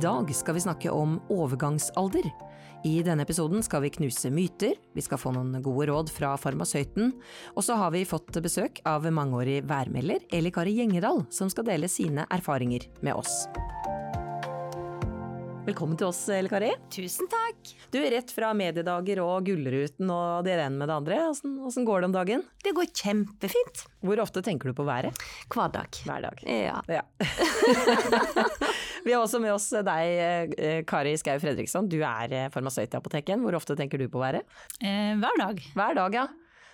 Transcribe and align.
dag 0.00 0.30
skal 0.34 0.56
vi 0.56 0.62
snakke 0.64 0.90
om 0.90 1.18
overgangsalder. 1.28 2.30
I 2.84 3.02
denne 3.04 3.26
episoden 3.26 3.60
skal 3.62 3.82
vi 3.84 3.90
knuse 3.92 4.30
myter, 4.32 4.72
vi 4.96 5.04
skal 5.04 5.20
få 5.20 5.34
noen 5.36 5.60
gode 5.60 5.90
råd 5.90 6.12
fra 6.14 6.32
farmasøyten, 6.40 7.12
og 7.52 7.66
så 7.66 7.76
har 7.76 7.92
vi 7.92 8.06
fått 8.08 8.32
besøk 8.40 8.80
av 8.88 9.04
mangeårig 9.12 9.60
værmelder 9.68 10.24
Eli 10.32 10.52
Kari 10.54 10.78
Gjengedal, 10.78 11.26
som 11.28 11.52
skal 11.52 11.68
dele 11.68 11.92
sine 11.92 12.24
erfaringer 12.32 12.88
med 13.04 13.20
oss. 13.20 13.44
Velkommen 15.70 15.94
til 15.94 16.08
oss, 16.08 16.24
Elle 16.34 16.50
Kari. 16.50 16.72
Tusen 16.90 17.28
takk. 17.30 17.68
Du 17.94 18.00
er 18.00 18.10
rett 18.10 18.32
fra 18.34 18.48
mediedager 18.58 19.20
og 19.22 19.46
Gullruten 19.46 20.08
og 20.10 20.42
det 20.42 20.56
ene 20.56 20.80
med 20.80 20.90
det 20.90 20.96
andre. 20.96 21.18
Åssen, 21.30 21.52
åssen 21.62 21.86
går 21.86 22.02
det 22.02 22.08
om 22.08 22.16
dagen? 22.16 22.42
Det 22.64 22.72
går 22.74 22.88
kjempefint. 22.90 23.84
Hvor 24.02 24.18
ofte 24.24 24.42
tenker 24.42 24.72
du 24.72 24.74
på 24.74 24.88
været? 24.88 25.14
Hver 25.54 25.70
dag. 25.76 26.00
Hver 26.08 26.26
dag. 26.26 26.42
Ja. 26.42 26.80
Ja. 26.90 27.04
Vi 29.06 29.14
har 29.14 29.22
også 29.22 29.38
med 29.38 29.54
oss 29.54 29.68
deg, 29.70 30.50
eh, 30.58 30.82
Kari 30.90 31.14
Skau 31.22 31.38
Fredriksson. 31.38 31.86
Du 31.86 32.00
er 32.02 32.34
eh, 32.34 32.50
farmasøyt 32.50 32.90
i 32.90 32.98
Apoteken. 32.98 33.46
Hvor 33.46 33.60
ofte 33.62 33.78
tenker 33.78 34.02
du 34.02 34.08
på 34.10 34.24
været? 34.26 34.50
Eh, 34.82 35.14
hver 35.22 35.38
dag. 35.38 35.62
Hver 35.78 36.00
dag, 36.02 36.18
ja. 36.18 36.26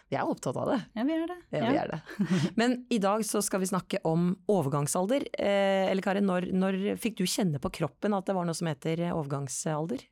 Vi 0.06 0.14
er 0.14 0.28
opptatt 0.30 0.56
av 0.60 0.68
det. 0.70 0.80
Ja, 0.94 1.02
vi 1.02 1.14
gjør 1.16 1.30
det. 1.32 1.36
Ja, 1.50 1.70
vi 1.70 1.78
er 1.80 1.90
det. 1.90 2.00
Men 2.60 2.76
i 2.94 2.98
dag 3.02 3.24
så 3.26 3.40
skal 3.42 3.62
vi 3.62 3.70
snakke 3.70 3.98
om 4.06 4.28
overgangsalder. 4.50 5.26
Eh, 5.34 5.88
eller 5.90 6.04
Karin, 6.04 6.28
når, 6.28 6.50
når 6.54 6.78
fikk 7.02 7.18
du 7.18 7.24
kjenne 7.26 7.58
på 7.62 7.72
kroppen 7.80 8.14
at 8.14 8.28
det 8.28 8.36
var 8.36 8.46
noe 8.46 8.54
som 8.54 8.70
heter 8.70 9.02
overgangsalder? 9.10 10.06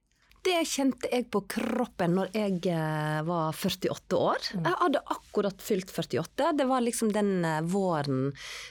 Det 0.45 0.59
kjente 0.69 1.09
jeg 1.09 1.25
på 1.33 1.41
kroppen 1.48 2.19
når 2.19 2.34
jeg 2.37 2.59
eh, 2.69 3.21
var 3.25 3.55
48 3.57 4.19
år. 4.19 4.48
Jeg 4.53 4.77
hadde 4.83 5.00
akkurat 5.14 5.62
fylt 5.64 5.89
48. 5.89 6.50
Det 6.59 6.67
var 6.69 6.84
liksom 6.84 7.14
den 7.14 7.31
eh, 7.48 7.62
våren 7.64 8.27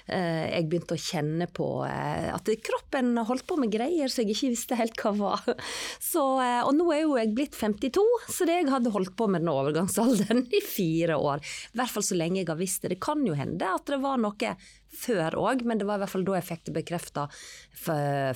eh, 0.05 0.51
jeg 0.51 0.67
begynte 0.69 0.93
å 0.93 1.01
kjenne 1.01 1.47
på 1.49 1.69
at 1.83 2.51
kroppen 2.67 3.17
holdt 3.25 3.47
på 3.49 3.57
med 3.57 3.73
greier 3.73 4.11
som 4.11 4.21
jeg 4.21 4.35
ikke 4.35 4.51
visste 4.53 4.77
helt 4.77 5.01
hva 5.01 5.15
var. 5.17 5.49
Så, 6.13 6.21
og 6.37 6.71
nå 6.77 6.91
er 6.93 7.03
jo 7.07 7.17
jeg 7.17 7.33
blitt 7.33 7.57
52, 7.57 8.03
så 8.29 8.45
det 8.45 8.59
jeg 8.59 8.69
hadde 8.69 8.93
holdt 8.93 9.15
på 9.17 9.25
med 9.31 9.41
den 9.41 9.53
overgangsalderen 9.53 10.45
i 10.53 10.61
fire 10.61 11.17
år. 11.17 11.41
I 11.73 11.81
hvert 11.81 11.93
fall 11.95 12.05
så 12.05 12.17
lenge 12.19 12.41
jeg 12.43 12.51
har 12.51 12.59
visst 12.59 12.85
det. 12.85 12.93
Det 12.93 13.01
kan 13.03 13.25
jo 13.25 13.33
hende 13.37 13.73
at 13.73 13.89
det 13.89 14.01
var 14.03 14.21
noe 14.21 14.53
før 14.97 15.35
òg, 15.41 15.63
men 15.65 15.77
det 15.81 15.87
var 15.89 15.99
i 15.99 16.03
hvert 16.03 16.13
fall 16.13 16.25
da 16.27 16.35
jeg 16.39 16.47
fikk 16.49 16.65
det 16.69 16.75
bekrefta 16.81 17.27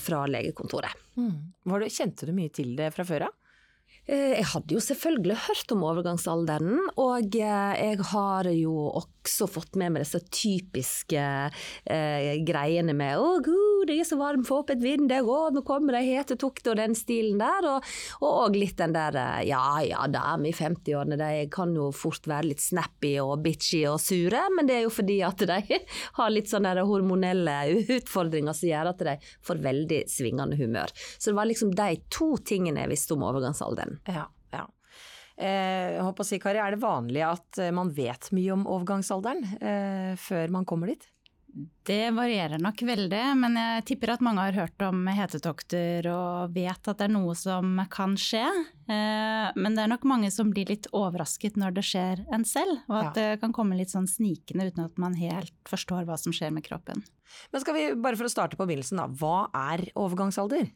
fra 0.01 0.21
legekontoret. 0.29 0.93
Var 1.67 1.79
Du, 1.83 1.89
kjente 1.89 2.25
du 2.29 2.33
mye 2.37 2.49
til 2.53 2.75
det 2.77 2.91
fra 2.95 3.05
før 3.07 3.27
av? 3.29 3.35
Eh, 4.07 4.37
Jeg 4.39 4.45
hadde 4.53 4.71
jo 4.75 4.79
selvfølgelig 4.79 5.35
hørt 5.47 5.71
om 5.75 5.81
overgangsalderen, 5.83 6.77
og 6.97 7.35
eh, 7.35 7.73
jeg 7.91 7.99
har 8.13 8.47
jo 8.55 8.75
også 9.01 9.47
fått 9.51 9.75
med 9.75 9.91
meg 9.95 10.05
disse 10.05 10.21
typiske 10.31 11.19
eh, 11.85 12.29
greiene 12.47 12.93
med 12.95 13.17
'Å 13.19 13.33
gud, 13.43 13.66
det 13.87 13.97
er 14.01 14.07
så 14.07 14.17
varmt, 14.19 14.47
få 14.47 14.61
opp 14.61 14.73
et 14.73 14.83
vindu, 14.83 15.15
å, 15.23 15.39
nå 15.53 15.63
kommer 15.67 15.97
de 15.97 16.03
hetetokter', 16.07 16.73
og 16.73 16.79
den 16.81 16.95
stilen 16.97 17.41
der. 17.41 17.67
Og, 17.71 17.91
og 18.27 18.57
litt 18.57 18.77
den 18.79 18.95
der 18.95 19.17
eh, 19.17 19.47
'ja 19.49 19.63
ja, 19.87 20.05
damer 20.11 20.51
i 20.51 20.55
50-årene, 20.55 21.19
de 21.19 21.47
kan 21.53 21.73
jo 21.75 21.89
fort 21.95 22.27
være 22.29 22.51
litt 22.51 22.63
snappy 22.63 23.17
og 23.23 23.41
bitchy 23.45 23.83
og 23.89 23.99
sure', 24.03 24.47
men 24.55 24.69
det 24.69 24.79
er 24.79 24.87
jo 24.87 24.93
fordi 24.93 25.19
at 25.25 25.45
de 25.49 25.81
har 26.19 26.33
litt 26.33 26.51
sånne 26.51 26.75
hormonelle 26.87 27.57
utfordringer 27.97 28.55
som 28.55 28.69
gjør 28.69 28.93
at 28.93 29.05
de 29.07 29.17
får 29.45 29.61
veldig 29.63 30.03
svingende 30.11 30.57
humør. 30.59 30.91
Så 31.17 31.31
det 31.31 31.37
var 31.39 31.49
liksom 31.49 31.75
de 31.77 31.91
to 32.13 32.33
tingene 32.45 32.83
jeg 32.85 32.93
visste 32.93 33.15
om 33.15 33.25
overgangsalderen. 33.27 33.99
Ja. 34.09 34.27
ja. 34.53 34.65
Eh, 35.37 35.97
jeg 35.97 36.05
håper 36.05 36.25
å 36.25 36.27
si, 36.27 36.39
Kari, 36.41 36.61
er 36.61 36.73
det 36.73 36.81
vanlig 36.81 37.23
at 37.27 37.61
eh, 37.61 37.73
man 37.75 37.91
vet 37.93 38.31
mye 38.35 38.55
om 38.55 38.65
overgangsalderen 38.65 39.45
eh, 39.61 40.13
før 40.21 40.53
man 40.55 40.67
kommer 40.69 40.93
dit? 40.93 41.05
Det 41.87 42.09
varierer 42.15 42.59
nok 42.61 42.81
veldig, 42.85 43.21
men 43.39 43.55
jeg 43.59 43.85
tipper 43.89 44.11
at 44.13 44.23
mange 44.25 44.43
har 44.43 44.57
hørt 44.57 44.83
om 44.85 45.05
hetetokter 45.09 46.07
og 46.11 46.53
vet 46.55 46.89
at 46.91 46.99
det 46.99 47.07
er 47.07 47.13
noe 47.13 47.33
som 47.39 47.79
kan 47.93 48.15
skje. 48.19 48.43
Eh, 48.87 49.47
Men 49.55 49.77
det 49.77 49.85
er 49.85 49.91
nok 49.93 50.03
mange 50.09 50.29
som 50.33 50.51
blir 50.51 50.67
litt 50.69 50.89
overrasket 50.91 51.57
når 51.57 51.77
det 51.79 51.85
skjer 51.87 52.23
en 52.35 52.45
selv, 52.45 52.83
og 52.89 52.97
at 52.99 53.17
det 53.17 53.27
kan 53.41 53.55
komme 53.55 53.79
litt 53.79 53.93
sånn 53.93 54.07
snikende 54.09 54.67
uten 54.69 54.85
at 54.85 54.97
man 55.01 55.17
helt 55.17 55.53
forstår 55.69 56.05
hva 56.05 56.17
som 56.19 56.35
skjer 56.35 56.51
med 56.51 56.67
kroppen. 56.67 57.03
Men 57.51 57.63
skal 57.63 57.75
vi, 57.77 57.89
bare 57.95 58.19
for 58.19 58.27
å 58.27 58.31
starte 58.31 58.59
på 58.59 58.67
begynnelsen, 58.67 58.99
da. 59.01 59.07
Hva 59.07 59.47
er 59.73 59.87
overgangsalder? 59.95 60.69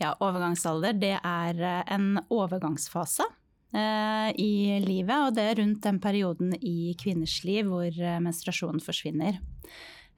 Ja, 0.00 0.14
overgangsalder 0.18 0.96
det 0.98 1.16
er 1.22 1.64
en 1.86 2.18
overgangsfase 2.32 3.26
i 3.74 4.78
livet, 4.84 5.16
og 5.18 5.34
det 5.34 5.48
er 5.48 5.58
rundt 5.58 5.82
den 5.82 5.98
perioden 6.02 6.54
i 6.60 6.94
kvinners 7.00 7.40
liv 7.46 7.66
hvor 7.66 7.88
eh, 7.90 8.20
menstruasjonen 8.22 8.82
forsvinner. 8.84 9.40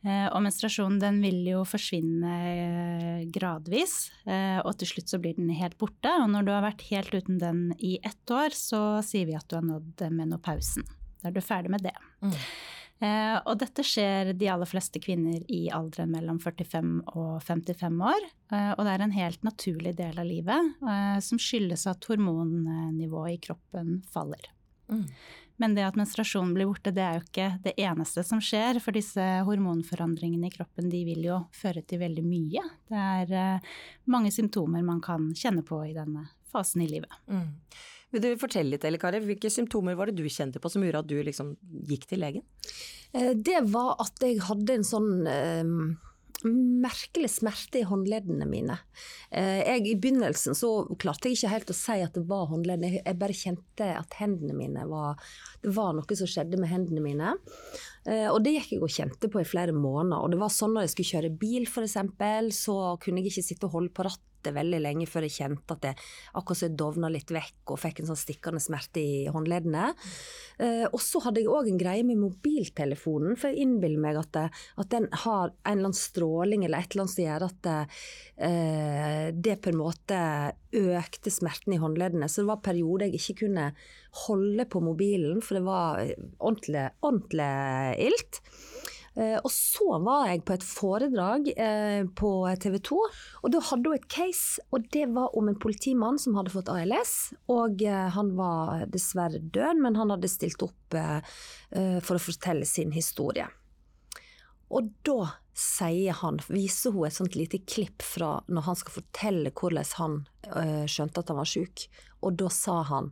Eh, 0.07 0.27
og 0.29 0.43
menstruasjonen 0.45 1.01
den 1.03 1.19
vil 1.25 1.41
jo 1.49 1.63
forsvinne 1.67 2.35
eh, 2.51 3.25
gradvis, 3.33 3.97
eh, 4.29 4.61
og 4.61 4.77
til 4.79 4.93
slutt 4.93 5.11
så 5.11 5.21
blir 5.23 5.39
den 5.39 5.51
helt 5.57 5.79
borte. 5.81 6.13
Og 6.23 6.29
når 6.31 6.47
du 6.47 6.53
har 6.55 6.67
vært 6.67 6.87
helt 6.91 7.15
uten 7.17 7.41
den 7.43 7.65
i 7.79 7.97
ett 8.05 8.33
år, 8.33 8.55
så 8.55 9.01
sier 9.07 9.27
vi 9.31 9.39
at 9.39 9.49
du 9.51 9.59
har 9.59 9.67
nådd 9.67 10.07
menopausen. 10.15 10.87
Da 11.23 11.31
er 11.31 11.37
du 11.37 11.43
ferdig 11.43 11.73
med 11.75 11.87
det. 11.89 11.97
Eh, 12.23 12.47
og 13.45 13.59
dette 13.61 13.85
skjer 13.85 14.33
de 14.39 14.49
aller 14.49 14.69
fleste 14.69 15.01
kvinner 15.03 15.43
i 15.53 15.67
alderen 15.75 16.15
mellom 16.15 16.39
45 16.41 16.93
og 17.13 17.43
55 17.45 17.99
år. 18.09 18.29
Eh, 18.53 18.71
og 18.77 18.85
det 18.87 18.93
er 18.93 19.05
en 19.05 19.17
helt 19.17 19.43
naturlig 19.47 19.97
del 19.99 20.21
av 20.21 20.29
livet 20.29 20.77
eh, 20.81 21.19
som 21.25 21.41
skyldes 21.41 21.87
at 21.91 22.07
hormonnivået 22.09 23.35
i 23.35 23.43
kroppen 23.49 23.99
faller. 24.13 24.53
Men 25.57 25.75
det 25.75 25.87
at 25.87 25.97
menstruasjonen 25.97 26.53
blir 26.55 26.69
borte, 26.69 26.93
det 26.95 27.03
er 27.03 27.17
jo 27.17 27.25
ikke 27.25 27.49
det 27.65 27.75
eneste 27.81 28.23
som 28.29 28.43
skjer. 28.45 28.79
For 28.85 28.97
disse 28.97 29.25
hormonforandringene 29.49 30.51
i 30.51 30.55
kroppen 30.55 30.91
de 30.93 31.01
vil 31.09 31.25
jo 31.27 31.41
føre 31.57 31.83
til 31.89 32.03
veldig 32.05 32.25
mye. 32.27 32.65
Det 32.93 33.05
er 33.21 33.37
eh, 33.41 33.77
mange 34.13 34.33
symptomer 34.35 34.85
man 34.87 35.03
kan 35.05 35.33
kjenne 35.37 35.65
på 35.67 35.81
i 35.89 35.95
denne 35.97 36.29
fasen 36.53 36.85
i 36.85 36.91
livet. 36.91 37.13
Vil 38.15 38.23
du 38.23 38.29
fortelle 38.39 38.71
litt, 38.71 38.85
Elle 38.87 39.01
Kari, 39.03 39.19
hvilke 39.25 39.51
symptomer 39.51 39.97
var 39.99 40.07
det 40.11 40.17
du 40.21 40.27
kjente 40.31 40.61
på 40.63 40.71
som 40.71 40.85
gjorde 40.87 41.03
at 41.03 41.11
du 41.11 41.17
liksom 41.27 41.55
gikk 41.91 42.07
til 42.11 42.23
legen? 42.23 42.45
Eh, 43.13 43.33
Det 43.35 43.61
var 43.73 43.97
at 44.03 44.23
jeg 44.23 44.39
hadde 44.47 44.77
en 44.79 44.87
sånn 44.87 45.27
eh, 45.27 45.65
merkelig 46.47 47.31
smerte 47.33 47.81
i 47.81 47.87
håndleddene 47.89 48.47
mine. 48.49 48.77
Eh, 49.31 49.63
jeg, 49.65 49.87
I 49.91 49.97
begynnelsen 49.99 50.55
så 50.55 50.71
klarte 51.01 51.31
jeg 51.31 51.39
ikke 51.39 51.51
helt 51.55 51.73
å 51.73 51.77
si 51.77 51.97
at 52.05 52.15
det 52.15 52.27
var 52.29 52.47
håndleddene, 52.51 53.01
jeg 53.01 53.19
bare 53.19 53.37
kjente 53.37 53.89
at 53.97 54.19
hendene 54.21 54.55
mine 54.55 54.85
var 54.91 55.17
Det 55.65 55.73
var 55.75 55.97
noe 55.97 56.19
som 56.21 56.29
skjedde 56.31 56.61
med 56.61 56.71
hendene 56.71 57.03
mine. 57.03 57.35
Eh, 58.07 58.29
Og 58.31 58.39
det 58.45 58.55
gikk 58.55 58.77
jeg 58.77 58.83
og 58.87 58.93
kjente 58.93 59.31
på 59.33 59.43
i 59.43 59.49
flere 59.49 59.75
måneder. 59.75 60.23
Og 60.23 60.31
det 60.31 60.39
var 60.39 60.53
sånn 60.55 60.77
når 60.77 60.87
jeg 60.87 60.95
skulle 60.95 61.13
kjøre 61.17 61.35
bil 61.41 61.67
f.eks., 61.67 62.63
så 62.63 62.77
kunne 63.03 63.19
jeg 63.25 63.33
ikke 63.33 63.49
sitte 63.51 63.67
og 63.67 63.73
holde 63.81 63.91
på 63.97 64.07
rattet 64.07 64.23
veldig 64.55 64.81
lenge 64.85 65.09
før 65.11 65.27
jeg 65.27 65.37
kjente 65.39 65.77
at 65.77 65.83
det 65.83 65.95
akkurat 66.39 66.61
så 66.61 66.69
dovna 66.71 67.11
litt 67.13 67.33
vekk 67.35 67.75
og 67.75 67.81
fikk 67.83 68.03
en 68.03 68.11
sånn 68.11 68.21
stikkende 68.21 68.63
smerte 68.63 69.03
i 69.03 69.27
håndleddene. 69.33 69.89
Eh, 70.63 70.85
og 70.91 71.01
så 71.03 71.23
hadde 71.25 71.43
jeg 71.43 71.51
òg 71.53 71.71
en 71.71 71.81
greie 71.81 72.05
med 72.07 72.21
mobiltelefonen, 72.21 73.37
for 73.37 73.51
jeg 73.51 73.67
innbiller 73.67 74.03
meg 74.03 74.21
at, 74.21 74.33
det, 74.37 74.47
at 74.83 74.93
den 74.95 75.09
har 75.25 75.51
en 75.51 75.73
eller 75.73 75.91
annen 75.91 75.99
stråling 75.99 76.67
eller 76.67 76.85
et 76.85 76.95
eller 76.95 77.07
annet 77.07 77.17
som 77.17 77.27
gjør 77.27 77.47
at 77.49 77.61
det, 77.67 77.79
eh, 78.49 79.27
det 79.35 79.59
på 79.65 79.73
en 79.73 79.81
måte 79.81 80.23
økte 80.77 81.33
smerten 81.33 81.77
i 81.77 81.81
håndleddene. 81.81 82.29
Så 82.29 82.43
det 82.43 82.51
var 82.51 82.65
perioder 82.65 83.09
jeg 83.09 83.21
ikke 83.21 83.47
kunne 83.47 83.71
holde 84.27 84.67
på 84.71 84.81
mobilen, 84.85 85.43
for 85.45 85.59
det 85.59 85.67
var 85.67 86.03
eh, 86.03 86.17
ordentlig, 86.39 86.89
ordentlig 87.05 87.53
ilt. 88.11 88.43
Eh, 89.17 89.39
Og 89.43 89.51
så 89.53 89.97
var 90.05 90.29
jeg 90.29 90.45
på 90.45 90.55
et 90.57 90.65
foredrag 90.67 91.49
eh, 91.57 92.05
på 92.19 92.31
TV 92.61 92.77
2, 92.85 92.99
og 93.43 93.53
da 93.55 93.63
hadde 93.71 93.93
hun 93.93 93.97
et 93.97 94.09
case. 94.13 94.61
Og 94.77 94.89
det 94.93 95.07
var 95.17 95.37
om 95.37 95.49
en 95.49 95.59
politimann 95.61 96.21
som 96.21 96.37
hadde 96.37 96.53
fått 96.53 96.71
ALS. 96.73 97.15
Og 97.53 97.83
eh, 97.83 98.09
han 98.13 98.35
var 98.37 98.85
dessverre 98.93 99.41
død, 99.41 99.81
men 99.87 99.97
han 99.97 100.13
hadde 100.13 100.31
stilt 100.31 100.63
opp 100.67 100.75
for 100.87 102.15
å 102.15 102.23
fortelle 102.23 102.65
sin 102.69 102.93
historie. 102.95 103.49
Og 104.71 104.87
da 105.05 105.33
sier 105.57 106.15
han, 106.21 106.39
viser 106.47 106.95
hun 106.95 107.09
et 107.09 107.17
sånt 107.17 107.35
lite 107.37 107.59
klipp 107.67 108.05
fra 108.07 108.37
når 108.47 108.69
han 108.69 108.79
skal 108.79 108.95
fortelle 109.01 109.51
hvordan 109.51 109.91
han 109.99 110.17
skjønte 110.89 111.23
at 111.23 111.33
han 111.33 111.41
var 111.41 111.51
syk. 111.51 111.89
Og 112.23 112.39
da 112.39 112.51
sa 112.55 112.79
han 112.87 113.11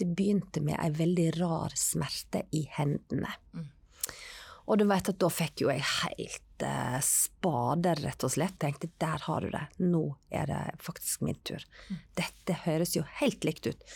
det 0.00 0.08
begynte 0.16 0.64
med 0.64 0.80
ei 0.80 0.88
veldig 0.96 1.28
rar 1.36 1.76
smerte 1.76 2.46
i 2.56 2.64
hendene. 2.78 3.36
Og 4.70 4.78
du 4.78 4.86
vet 4.86 5.10
at 5.10 5.18
da 5.18 5.28
fikk 5.34 5.64
jo 5.64 5.70
jeg 5.72 5.82
helt 5.82 6.64
eh, 6.66 6.98
spader, 7.02 7.98
rett 8.04 8.26
og 8.26 8.30
slett. 8.30 8.54
Tenkte 8.62 8.90
der 9.02 9.24
har 9.26 9.42
du 9.42 9.50
det, 9.50 9.64
nå 9.82 10.04
er 10.30 10.46
det 10.46 10.60
faktisk 10.82 11.24
min 11.26 11.38
tur. 11.42 11.64
Dette 12.18 12.60
høres 12.64 12.94
jo 12.94 13.02
helt 13.18 13.46
likt 13.48 13.66
ut. 13.66 13.88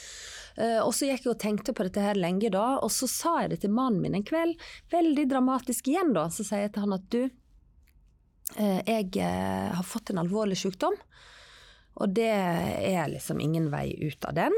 Eh, 0.57 0.81
og 0.81 0.93
så 0.95 1.09
gikk 1.09 1.27
jeg 1.27 1.33
og 1.33 1.41
tenkte 1.43 1.75
på 1.75 1.87
dette 1.87 2.03
her 2.03 2.19
lenge 2.19 2.51
da, 2.55 2.77
og 2.79 2.93
så 2.95 3.09
sa 3.11 3.37
jeg 3.43 3.55
det 3.55 3.63
til 3.65 3.75
mannen 3.75 4.03
min 4.03 4.19
en 4.19 4.27
kveld, 4.27 4.59
veldig 4.95 5.27
dramatisk 5.31 5.91
igjen 5.91 6.15
da, 6.15 6.29
så 6.31 6.47
sier 6.47 6.67
jeg 6.67 6.75
til 6.77 6.87
han 6.87 6.97
at 6.99 7.09
du, 7.11 7.23
eh, 8.59 8.81
jeg 8.87 9.11
eh, 9.19 9.71
har 9.75 9.87
fått 9.87 10.15
en 10.15 10.23
alvorlig 10.23 10.59
sykdom. 10.63 10.99
Og 12.03 12.11
det 12.11 12.31
er 12.31 13.11
liksom 13.13 13.39
ingen 13.43 13.69
vei 13.71 13.93
ut 14.03 14.25
av 14.27 14.35
den. 14.35 14.55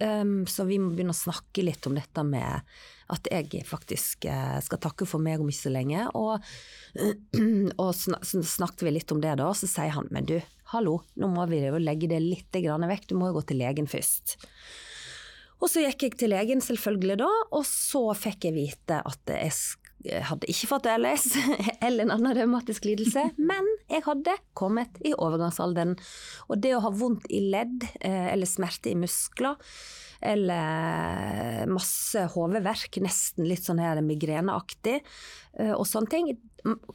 Um, 0.00 0.46
så 0.48 0.64
vi 0.68 0.78
må 0.80 0.94
begynne 0.94 1.12
å 1.12 1.18
snakke 1.18 1.64
litt 1.66 1.84
om 1.88 1.98
dette 1.98 2.24
med 2.24 2.64
at 3.12 3.28
jeg 3.32 3.64
faktisk 3.68 4.24
uh, 4.28 4.56
skal 4.64 4.80
takke 4.80 5.08
for 5.08 5.20
meg 5.20 5.40
om 5.40 5.50
ikke 5.52 5.66
så 5.68 5.74
lenge. 5.74 6.06
Og, 6.16 6.40
og 7.82 7.92
snakket 7.92 8.86
vi 8.86 8.94
litt 8.96 9.12
om 9.12 9.20
det 9.24 9.36
da, 9.40 9.50
så 9.52 9.68
sier 9.68 9.92
han 9.98 10.08
men 10.14 10.28
du, 10.28 10.38
hallo, 10.72 11.00
nå 11.20 11.28
må 11.32 11.44
vi 11.52 11.62
jo 11.66 11.80
legge 11.80 12.08
det 12.10 12.22
litt 12.24 12.56
vekk, 12.56 13.08
du 13.08 13.18
må 13.20 13.30
jo 13.30 13.38
gå 13.38 13.48
til 13.50 13.60
legen 13.60 13.88
først. 13.88 14.38
Og 15.58 15.68
så 15.72 15.82
gikk 15.82 16.04
jeg 16.06 16.18
til 16.20 16.32
legen 16.32 16.62
selvfølgelig 16.62 17.18
da, 17.20 17.28
og 17.52 17.64
så 17.66 18.04
fikk 18.16 18.48
jeg 18.48 18.56
vite 18.56 19.00
at 19.02 19.32
jeg 19.34 19.52
hadde 20.06 20.48
ikke 20.50 20.68
fått 20.70 20.86
ALS 20.90 21.32
eller 21.84 22.06
en 22.06 22.12
annen 22.14 22.36
revmatisk 22.36 22.86
lidelse, 22.86 23.28
men 23.36 23.66
jeg 23.90 24.04
hadde 24.06 24.36
kommet 24.58 25.00
i 25.06 25.14
overgangsalderen. 25.16 25.96
Og 26.48 26.60
det 26.62 26.74
å 26.76 26.82
ha 26.86 26.92
vondt 26.94 27.26
i 27.34 27.42
ledd 27.50 27.86
eh, 28.00 28.28
eller 28.32 28.48
smerte 28.48 28.92
i 28.92 28.98
muskler 28.98 29.58
eller 30.18 31.66
masse 31.70 32.24
hodeverk, 32.34 32.98
nesten 33.04 33.46
litt 33.46 33.66
sånn 33.66 33.82
her 33.82 34.00
migreneaktig 34.02 34.96
eh, 34.98 35.74
og 35.74 35.86
sånne 35.86 36.10
ting, 36.10 36.32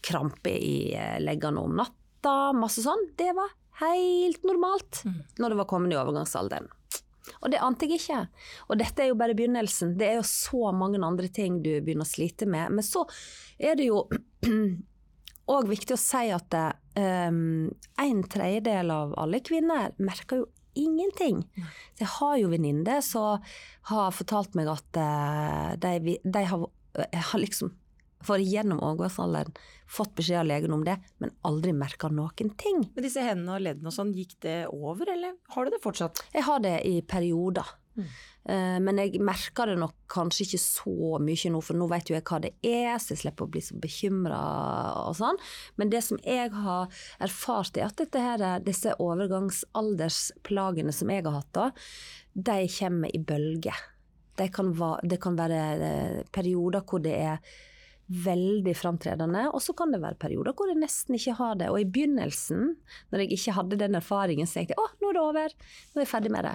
krampe 0.04 0.52
i 0.52 0.94
eh, 0.98 1.20
leggene 1.24 1.64
om 1.64 1.76
natta, 1.80 2.52
masse 2.58 2.84
sånn, 2.84 3.08
det 3.20 3.32
var 3.38 3.52
helt 3.84 4.44
normalt 4.46 5.02
mm. 5.08 5.20
når 5.40 5.54
det 5.54 5.60
var 5.64 5.70
kommet 5.72 5.96
i 5.96 6.00
overgangsalderen. 6.00 6.68
Og 7.42 7.52
det 7.54 7.62
ante 7.64 7.88
jeg 7.88 8.02
ikke. 8.02 8.22
Og 8.70 8.80
dette 8.80 9.04
er 9.04 9.12
jo 9.12 9.20
bare 9.20 9.36
begynnelsen. 9.38 9.96
Det 10.00 10.10
er 10.10 10.18
jo 10.20 10.26
så 10.28 10.72
mange 10.76 11.02
andre 11.04 11.30
ting 11.32 11.62
du 11.64 11.72
begynner 11.80 12.08
å 12.08 12.10
slite 12.10 12.48
med. 12.50 12.74
Men 12.76 12.86
så 12.86 13.06
er 13.60 13.78
det 13.80 13.88
jo 13.88 14.04
òg 15.54 15.70
viktig 15.72 15.96
å 15.96 16.02
si 16.02 16.26
at 16.36 16.58
um, 17.00 17.70
en 18.04 18.26
tredjedel 18.32 18.92
av 18.94 19.16
alle 19.20 19.44
kvinner 19.44 19.96
merker 20.04 20.44
jo 20.44 20.50
ingenting. 20.80 21.44
Så 21.94 22.04
jeg 22.06 22.12
har 22.16 22.38
jo 22.42 22.52
venninner 22.52 23.04
som 23.06 23.44
har 23.92 24.16
fortalt 24.16 24.58
meg 24.58 24.72
at 24.72 25.00
uh, 25.00 25.72
de, 25.80 26.18
de 26.24 26.46
har, 26.50 26.68
uh, 26.68 27.24
har 27.32 27.44
liksom 27.44 27.74
for 28.26 28.42
gjennom 28.42 28.82
overgangsalderen 28.84 29.54
fått 29.94 30.16
beskjed 30.18 30.42
av 30.42 30.50
legen 30.50 30.74
om 30.74 30.84
det, 30.88 30.98
men 31.22 31.34
aldri 31.48 31.74
merka 31.76 32.10
noen 32.10 32.54
ting. 32.58 32.84
Men 32.96 33.06
disse 33.06 33.24
hendene 33.24 33.58
og 33.58 33.64
leddene 33.64 33.92
og 33.92 33.96
sånn, 33.96 34.14
gikk 34.18 34.38
det 34.46 34.58
over, 34.74 35.14
eller 35.14 35.38
har 35.56 35.66
du 35.66 35.74
det 35.74 35.84
fortsatt? 35.84 36.24
Jeg 36.34 36.48
har 36.48 36.64
det 36.64 36.78
i 36.90 37.02
perioder. 37.06 37.68
Mm. 37.94 38.06
Uh, 38.50 38.80
men 38.82 38.98
jeg 39.00 39.22
merker 39.24 39.70
det 39.70 39.78
nok 39.80 39.94
kanskje 40.12 40.48
ikke 40.48 40.60
så 40.60 41.20
mye 41.22 41.52
nå, 41.54 41.62
for 41.64 41.78
nå 41.78 41.86
vet 41.92 42.10
jo 42.10 42.16
jeg 42.18 42.26
hva 42.28 42.40
det 42.44 42.54
er, 42.66 42.98
så 43.00 43.14
jeg 43.14 43.22
slipper 43.22 43.46
å 43.46 43.54
bli 43.54 43.62
så 43.64 43.78
bekymra 43.80 44.42
og 45.06 45.16
sånn. 45.20 45.40
Men 45.80 45.94
det 45.94 46.02
som 46.08 46.18
jeg 46.26 46.52
har 46.56 47.04
erfart, 47.24 47.78
er 47.78 47.86
at 47.92 48.18
her, 48.18 48.46
disse 48.66 48.96
overgangsaldersplagene 49.04 50.94
som 50.96 51.14
jeg 51.14 51.26
har 51.28 51.38
hatt 51.38 51.54
da, 51.56 51.70
de 52.34 52.68
kommer 52.80 53.14
i 53.14 53.22
bølger. 53.22 53.78
Det 54.34 54.50
kan 54.50 54.74
være 55.38 55.60
eh, 55.86 56.22
perioder 56.34 56.82
hvor 56.90 57.04
det 57.06 57.14
er 57.14 57.38
veldig 58.14 58.74
framtredende, 58.78 59.46
og 59.50 59.62
så 59.64 59.74
kan 59.78 59.94
det 59.94 60.02
være 60.04 60.20
perioder 60.22 60.56
hvor 60.58 60.70
jeg 60.70 60.80
nesten 60.82 61.18
ikke 61.18 61.36
har 61.40 61.56
det. 61.60 61.70
Og 61.74 61.80
i 61.82 61.88
begynnelsen, 61.90 62.74
når 63.12 63.24
jeg 63.24 63.38
ikke 63.38 63.56
hadde 63.58 63.80
den 63.82 63.98
erfaringen, 64.00 64.50
så 64.50 64.60
tenkte 64.60 64.76
jeg 64.76 64.84
at 64.84 65.02
nå 65.02 65.12
er 65.12 65.18
det 65.18 65.24
over, 65.24 65.56
nå 65.56 66.02
er 66.02 66.06
jeg 66.06 66.12
ferdig 66.12 66.34
med 66.34 66.48
det. 66.48 66.54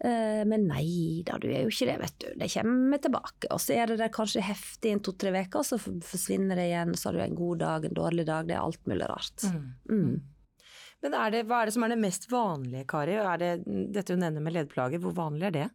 Uh, 0.00 0.42
men 0.48 0.66
nei 0.68 0.88
da, 1.28 1.36
du 1.40 1.46
er 1.50 1.64
jo 1.64 1.72
ikke 1.72 1.90
det, 1.90 1.96
vet 2.02 2.18
du. 2.22 2.28
Det 2.40 2.50
kommer 2.54 3.04
tilbake. 3.06 3.52
Og 3.52 3.62
så 3.62 3.76
er 3.76 3.92
det 3.92 4.00
der 4.00 4.12
kanskje 4.14 4.44
heftig 4.44 4.94
en 4.94 5.04
to-tre 5.04 5.32
uker, 5.36 5.64
så 5.66 5.80
forsvinner 5.80 6.60
det 6.60 6.68
igjen, 6.70 6.96
så 6.98 7.10
har 7.10 7.18
du 7.18 7.24
en 7.24 7.40
god 7.40 7.64
dag, 7.64 7.86
en 7.86 7.98
dårlig 8.00 8.26
dag, 8.28 8.48
det 8.48 8.56
er 8.58 8.64
alt 8.64 8.90
mulig 8.90 9.08
rart. 9.10 9.46
Mm. 9.46 9.66
Mm. 9.90 10.14
Men 11.00 11.16
er 11.16 11.32
det, 11.32 11.44
hva 11.48 11.62
er 11.62 11.70
det 11.70 11.76
som 11.76 11.86
er 11.86 11.94
det 11.94 12.02
mest 12.02 12.26
vanlige, 12.32 12.88
Kari? 12.90 13.14
Er 13.16 13.40
det 13.40 13.52
dette 13.94 14.16
hun 14.16 14.20
nevner 14.24 14.44
med 14.44 14.56
leddplager, 14.58 15.00
hvor 15.00 15.16
vanlig 15.16 15.48
er 15.48 15.56
det? 15.56 15.68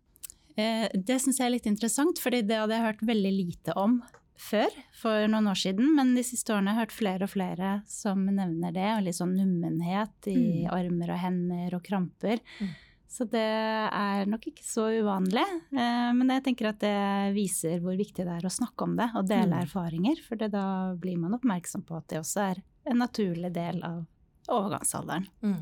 Eh, 0.56 0.86
det 0.94 1.18
syns 1.20 1.42
jeg 1.42 1.50
er 1.50 1.56
litt 1.58 1.70
interessant, 1.70 2.22
fordi 2.22 2.44
det 2.46 2.60
hadde 2.62 2.78
jeg 2.78 2.86
hørt 2.86 3.02
veldig 3.10 3.34
lite 3.34 3.76
om 3.80 3.98
før, 4.40 4.74
for 4.96 5.28
noen 5.32 5.48
år 5.52 5.60
siden, 5.60 5.94
men 5.98 6.14
de 6.18 6.24
siste 6.26 6.54
årene 6.54 6.74
har 6.74 6.84
jeg 6.84 6.90
hørt 6.90 6.98
flere 6.98 7.28
og 7.28 7.32
flere 7.32 7.70
som 7.90 8.26
nevner 8.28 8.74
det, 8.76 8.88
og 8.94 9.06
litt 9.06 9.18
sånn 9.18 9.36
nummenhet 9.38 10.30
i 10.32 10.66
mm. 10.66 10.74
armer 10.76 11.14
og 11.16 11.22
hender 11.22 11.78
og 11.78 11.86
kramper. 11.86 12.42
Mm. 12.60 12.74
Så 13.16 13.28
det 13.32 13.46
er 13.46 14.28
nok 14.28 14.44
ikke 14.50 14.66
så 14.66 14.90
uvanlig, 14.92 15.46
eh, 15.72 16.10
men 16.18 16.34
jeg 16.34 16.44
tenker 16.50 16.72
at 16.74 16.82
det 16.84 17.36
viser 17.36 17.80
hvor 17.84 17.96
viktig 17.96 18.26
det 18.28 18.40
er 18.40 18.48
å 18.48 18.52
snakke 18.52 18.88
om 18.88 18.98
det 19.00 19.08
og 19.16 19.30
dele 19.30 19.54
mm. 19.54 19.62
erfaringer, 19.62 20.24
for 20.26 20.42
da 20.42 20.66
blir 21.00 21.22
man 21.22 21.38
oppmerksom 21.38 21.86
på 21.88 21.96
at 22.00 22.10
det 22.12 22.20
også 22.20 22.50
er 22.50 22.66
en 22.92 23.00
naturlig 23.00 23.54
del 23.56 23.80
av 23.88 24.04
overgangsalderen. 24.52 25.30
Mm. 25.46 25.62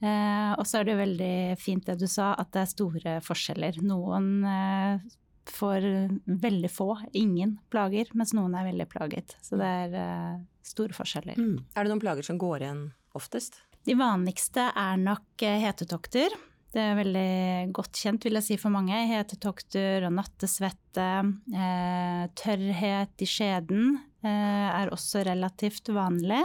Eh, 0.00 0.52
og 0.54 0.64
så 0.64 0.78
er 0.78 0.86
det 0.86 0.94
jo 0.94 1.02
veldig 1.02 1.34
fint 1.60 1.90
det 1.90 1.98
du 2.00 2.06
sa, 2.08 2.32
at 2.38 2.52
det 2.54 2.62
er 2.62 2.70
store 2.70 3.16
forskjeller. 3.24 3.82
Noen 3.84 4.30
eh, 4.48 5.10
for 5.52 5.84
veldig 6.24 6.70
få, 6.72 6.94
ingen 7.16 7.56
plager, 7.72 8.10
mens 8.16 8.34
noen 8.36 8.54
er 8.58 8.68
veldig 8.70 8.86
plaget. 8.90 9.36
Så 9.44 9.58
det 9.60 9.70
er 9.84 9.96
uh, 9.96 10.38
store 10.66 10.96
forskjeller. 10.96 11.40
Mm. 11.40 11.58
Er 11.74 11.84
det 11.86 11.92
noen 11.92 12.02
plager 12.02 12.26
som 12.26 12.38
går 12.40 12.64
igjen 12.64 12.84
oftest? 13.18 13.60
De 13.86 13.96
vanligste 13.98 14.68
er 14.76 15.00
nok 15.00 15.44
uh, 15.46 15.56
hetetokter. 15.64 16.36
Det 16.70 16.82
er 16.84 16.98
veldig 17.00 17.72
godt 17.74 17.98
kjent, 17.98 18.22
vil 18.26 18.38
jeg 18.38 18.46
si, 18.46 18.58
for 18.62 18.70
mange. 18.70 18.94
Hetetokter 19.10 20.06
og 20.06 20.14
nattesvette. 20.14 21.06
eh, 21.50 22.20
tørrhet 22.38 23.24
i 23.24 23.26
skjeden 23.26 23.96
er 24.22 24.92
også 24.94 25.24
relativt 25.26 25.90
vanlig. 25.96 26.38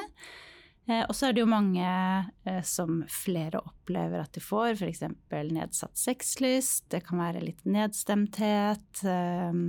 Eh, 0.87 1.01
og 1.07 1.15
så 1.17 1.27
er 1.27 1.33
det 1.35 1.41
jo 1.41 1.49
mange 1.49 1.85
eh, 2.45 2.61
som 2.65 3.01
flere 3.09 3.61
opplever 3.65 4.21
at 4.21 4.35
de 4.37 4.43
får, 4.43 4.77
f.eks. 4.77 5.01
nedsatt 5.49 5.97
sexlyst, 5.97 6.85
det 6.93 7.01
kan 7.07 7.21
være 7.23 7.41
litt 7.41 7.63
nedstemthet, 7.65 9.01
eh, 9.09 9.59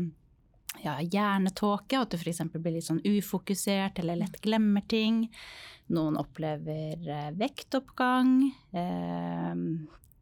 ja, 0.85 0.97
hjernetåke, 1.01 2.03
at 2.03 2.13
du 2.13 2.19
f.eks. 2.21 2.43
blir 2.53 2.77
litt 2.77 2.89
sånn 2.89 3.01
ufokusert 3.01 4.03
eller 4.03 4.21
lett 4.21 4.37
glemmer 4.45 4.85
ting. 4.91 5.25
Noen 5.97 6.19
opplever 6.21 6.99
vektoppgang, 7.39 8.41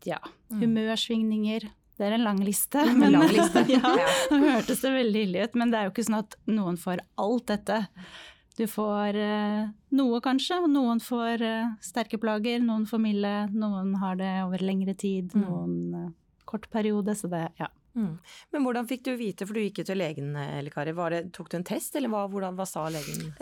ja, 0.04 0.18
mm. 0.20 0.60
humørsvingninger. 0.60 1.64
Det 1.96 2.04
er 2.04 2.16
en 2.18 2.26
lang 2.26 2.42
liste. 2.44 2.82
Men, 2.92 3.14
lang 3.14 3.32
liste. 3.32 3.64
ja, 3.72 3.94
nå 4.30 4.40
hørtes 4.44 4.84
det 4.84 4.92
veldig 4.92 5.24
ille 5.28 5.48
ut, 5.48 5.58
men 5.58 5.72
det 5.72 5.80
er 5.80 5.88
jo 5.88 5.94
ikke 5.94 6.06
sånn 6.06 6.20
at 6.20 6.36
noen 6.50 6.78
får 6.78 7.02
alt 7.24 7.48
dette. 7.50 7.80
Du 8.56 8.66
får 8.70 9.16
eh, 9.18 9.70
noe, 9.98 10.20
kanskje. 10.22 10.60
Noen 10.70 11.00
får 11.02 11.42
eh, 11.42 11.70
sterke 11.82 12.20
plager, 12.22 12.60
noen 12.62 12.86
får 12.86 13.00
milde, 13.02 13.32
noen 13.54 13.96
har 14.02 14.18
det 14.20 14.34
over 14.44 14.62
lengre 14.62 14.94
tid, 14.98 15.34
mm. 15.34 15.42
noen 15.42 15.80
eh, 15.98 16.12
kort 16.46 16.68
periode. 16.70 17.16
Så 17.18 17.30
det, 17.32 17.48
ja. 17.58 17.70
Mm. 17.98 18.12
Men 18.54 18.66
hvordan 18.66 18.86
fikk 18.90 19.04
du 19.08 19.12
vite, 19.18 19.46
for 19.46 19.58
du 19.58 19.64
gikk 19.64 19.82
jo 19.82 19.88
til 19.90 19.98
legen, 19.98 20.34
eller 20.38 20.70
Kari. 20.74 20.94
Det, 20.94 21.22
tok 21.34 21.50
du 21.50 21.58
en 21.58 21.66
test, 21.66 21.98
eller 21.98 22.12
hva, 22.14 22.24
hvordan, 22.30 22.58
hva 22.58 22.66
sa 22.68 22.86
legen? 22.94 23.32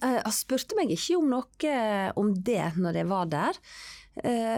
Uh, 0.00 0.16
han 0.24 0.32
spurte 0.34 0.74
meg 0.78 0.90
ikke 0.94 1.18
om 1.18 1.26
noe 1.30 1.74
om 2.18 2.30
det 2.34 2.72
når 2.80 2.96
jeg 3.00 3.08
var 3.10 3.28
der. 3.30 3.58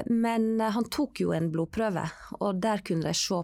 Men 0.09 0.63
han 0.75 0.87
tok 0.93 1.21
jo 1.21 1.35
en 1.37 1.51
blodprøve, 1.53 2.05
og 2.41 2.63
der 2.65 2.81
kunne 2.87 3.11
de 3.11 3.17
se 3.17 3.41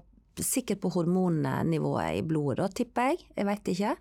sikkert 0.47 0.81
på 0.83 0.91
hormonnivået 0.95 2.21
i 2.21 2.23
blodet, 2.27 2.61
da, 2.63 2.69
tipper 2.81 3.13
jeg. 3.13 3.27
Jeg 3.37 3.49
veit 3.49 3.71
ikke. 3.73 3.93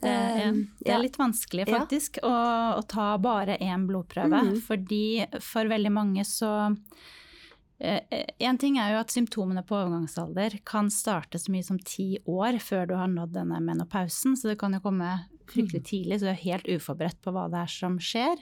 Det, 0.00 0.10
ja. 0.10 0.44
Eh, 0.48 0.60
det 0.80 0.94
er 0.94 1.02
litt 1.02 1.18
vanskelig 1.20 1.66
faktisk 1.68 2.20
ja. 2.22 2.28
å, 2.28 2.34
å, 2.80 2.84
ta 2.88 3.12
bare 3.20 3.58
én 3.60 3.86
blodprøve, 3.88 4.44
mm. 4.50 4.60
fordi 4.66 5.04
for 5.44 5.70
veldig 5.70 5.92
mange 5.92 6.24
så 6.28 6.52
eh, 7.78 8.22
en 8.40 8.60
ting 8.60 8.78
er 8.80 8.94
jo 8.94 9.02
at 9.02 9.12
symptomene 9.12 9.64
på 9.66 9.76
overgangsalder 9.76 10.60
kan 10.68 10.88
starte 10.94 11.40
så 11.42 11.52
mye 11.52 11.66
som 11.66 11.80
ti 11.84 12.14
år 12.24 12.60
før 12.64 12.88
du 12.90 12.96
har 12.98 13.12
nådd 13.12 13.36
denne 13.36 13.60
menopausen, 13.64 14.38
så 14.38 14.52
det 14.52 14.60
kan 14.62 14.76
jo 14.76 14.82
komme 14.84 15.18
fryktelig 15.50 15.82
mm. 15.82 15.88
tidlig, 15.92 16.20
så 16.20 16.30
du 16.30 16.34
er 16.34 16.44
helt 16.46 16.70
uforberedt 16.70 17.20
på 17.24 17.34
hva 17.34 17.48
det 17.52 17.64
er 17.64 17.74
som 17.74 17.98
skjer. 18.02 18.40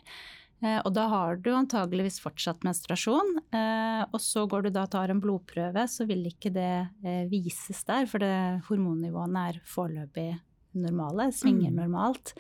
Eh, 0.59 0.79
og 0.83 0.91
da 0.97 1.05
har 1.13 1.39
du 1.43 1.53
antageligvis 1.55 2.19
fortsatt 2.23 2.65
menstruasjon. 2.67 3.37
Eh, 3.55 4.03
og 4.11 4.19
så 4.23 4.45
går 4.51 4.67
du 4.67 4.73
da 4.75 4.87
og 4.89 4.93
tar 4.95 5.13
en 5.13 5.23
blodprøve, 5.23 5.85
så 5.91 6.07
vil 6.09 6.27
ikke 6.31 6.53
det 6.55 6.73
eh, 7.05 7.25
vises 7.31 7.85
der, 7.89 8.09
for 8.11 8.25
det, 8.25 8.65
hormonnivåene 8.69 9.47
er 9.53 9.63
foreløpig 9.69 10.33
normale, 10.79 11.31
svinger 11.35 11.73
mm. 11.73 11.79
normalt. 11.79 12.35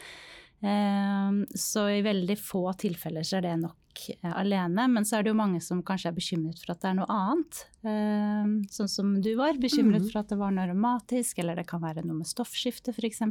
Så 0.58 1.84
i 1.94 2.00
veldig 2.02 2.34
få 2.34 2.64
tilfeller 2.82 3.22
så 3.22 3.37
er 3.38 3.44
det 3.44 3.52
nok 3.60 3.88
Eh, 4.23 4.38
alene. 4.38 4.88
Men 4.88 5.05
så 5.05 5.19
er 5.19 5.25
det 5.25 5.33
jo 5.33 5.38
mange 5.38 5.61
som 5.64 5.83
kanskje 5.87 6.12
er 6.12 6.17
bekymret 6.17 6.61
for 6.62 6.73
at 6.75 6.83
det 6.83 6.90
er 6.90 6.97
noe 6.99 7.09
annet. 7.12 7.61
Eh, 7.83 8.50
sånn 8.75 8.90
som 8.90 9.12
du 9.25 9.31
var, 9.38 9.59
bekymret 9.61 10.07
mm. 10.07 10.09
for 10.12 10.23
at 10.23 10.33
det 10.33 10.40
var 10.40 10.55
noe 10.55 10.67
eller 10.69 11.59
det 11.59 11.67
kan 11.69 11.83
være 11.83 12.05
noe 12.07 12.21
med 12.21 12.28
stoffskifte 12.28 12.95
f.eks. 12.95 13.23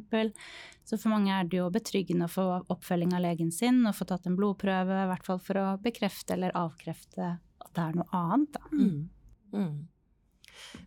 Så 0.88 1.00
for 1.00 1.14
mange 1.14 1.34
er 1.34 1.50
det 1.50 1.60
jo 1.60 1.68
betryggende 1.74 2.28
å 2.28 2.34
få 2.34 2.48
oppfølging 2.74 3.16
av 3.18 3.26
legen 3.26 3.52
sin 3.52 3.84
og 3.88 3.96
få 3.98 4.08
tatt 4.10 4.28
en 4.28 4.38
blodprøve, 4.40 5.04
i 5.04 5.12
hvert 5.12 5.28
fall 5.28 5.44
for 5.44 5.60
å 5.62 5.68
bekrefte 5.84 6.38
eller 6.38 6.56
avkrefte 6.58 7.38
at 7.38 7.72
det 7.76 7.84
er 7.84 8.00
noe 8.00 8.10
annet. 8.16 8.58
Da. 8.58 8.74
Mm. 8.74 9.06
Mm. 9.54 9.78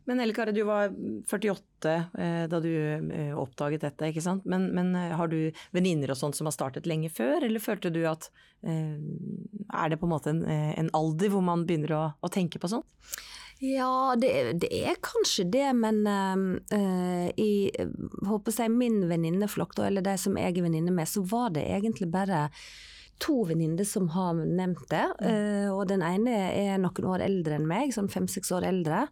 Men 0.05 0.21
Elle 0.21 0.35
Kari, 0.35 0.53
du 0.53 0.63
var 0.63 0.91
48 1.29 1.95
eh, 2.19 2.45
da 2.51 2.61
du 2.61 2.71
eh, 2.73 3.39
oppdaget 3.39 3.85
dette, 3.87 4.11
ikke 4.11 4.25
sant. 4.25 4.47
Men, 4.49 4.69
men 4.75 4.95
eh, 4.99 5.15
har 5.17 5.31
du 5.31 5.39
venninner 5.77 6.13
og 6.13 6.19
sånt 6.19 6.39
som 6.39 6.49
har 6.49 6.57
startet 6.57 6.89
lenge 6.91 7.11
før, 7.13 7.45
eller 7.47 7.63
følte 7.63 7.93
du 7.95 8.03
at 8.09 8.31
eh, 8.67 8.99
Er 9.73 9.91
det 9.93 10.01
på 10.01 10.09
en 10.09 10.15
måte 10.15 10.33
en, 10.33 10.45
eh, 10.45 10.73
en 10.79 10.91
alder 10.97 11.33
hvor 11.33 11.45
man 11.45 11.67
begynner 11.69 11.97
å, 11.97 12.05
å 12.21 12.33
tenke 12.33 12.61
på 12.63 12.71
sånt? 12.71 12.87
Ja, 13.61 14.17
det, 14.17 14.31
det, 14.63 14.71
er 14.73 14.97
kanskje 15.05 15.45
det, 15.53 15.67
men 15.77 15.99
øh, 16.09 17.27
i 17.37 17.69
håper 18.25 18.57
jeg, 18.57 18.73
min 18.73 19.03
venninneflokk, 19.11 19.77
eller 19.85 20.05
de 20.07 20.15
som 20.17 20.39
jeg 20.41 20.55
er 20.55 20.65
venninne 20.65 20.95
med, 20.97 21.09
så 21.09 21.21
var 21.29 21.53
det 21.53 21.67
egentlig 21.69 22.09
bare 22.09 22.47
to 23.21 23.43
venninner 23.45 23.85
som 23.85 24.09
har 24.15 24.39
nevnt 24.39 24.87
det. 24.89 25.05
Uh, 25.21 25.69
og 25.75 25.85
den 25.91 26.01
ene 26.05 26.37
er 26.51 26.81
noen 26.81 27.09
år 27.13 27.25
eldre 27.27 27.59
enn 27.59 27.69
meg, 27.69 27.93
sånn 27.93 28.09
fem-seks 28.09 28.53
år 28.57 28.67
eldre. 28.71 29.05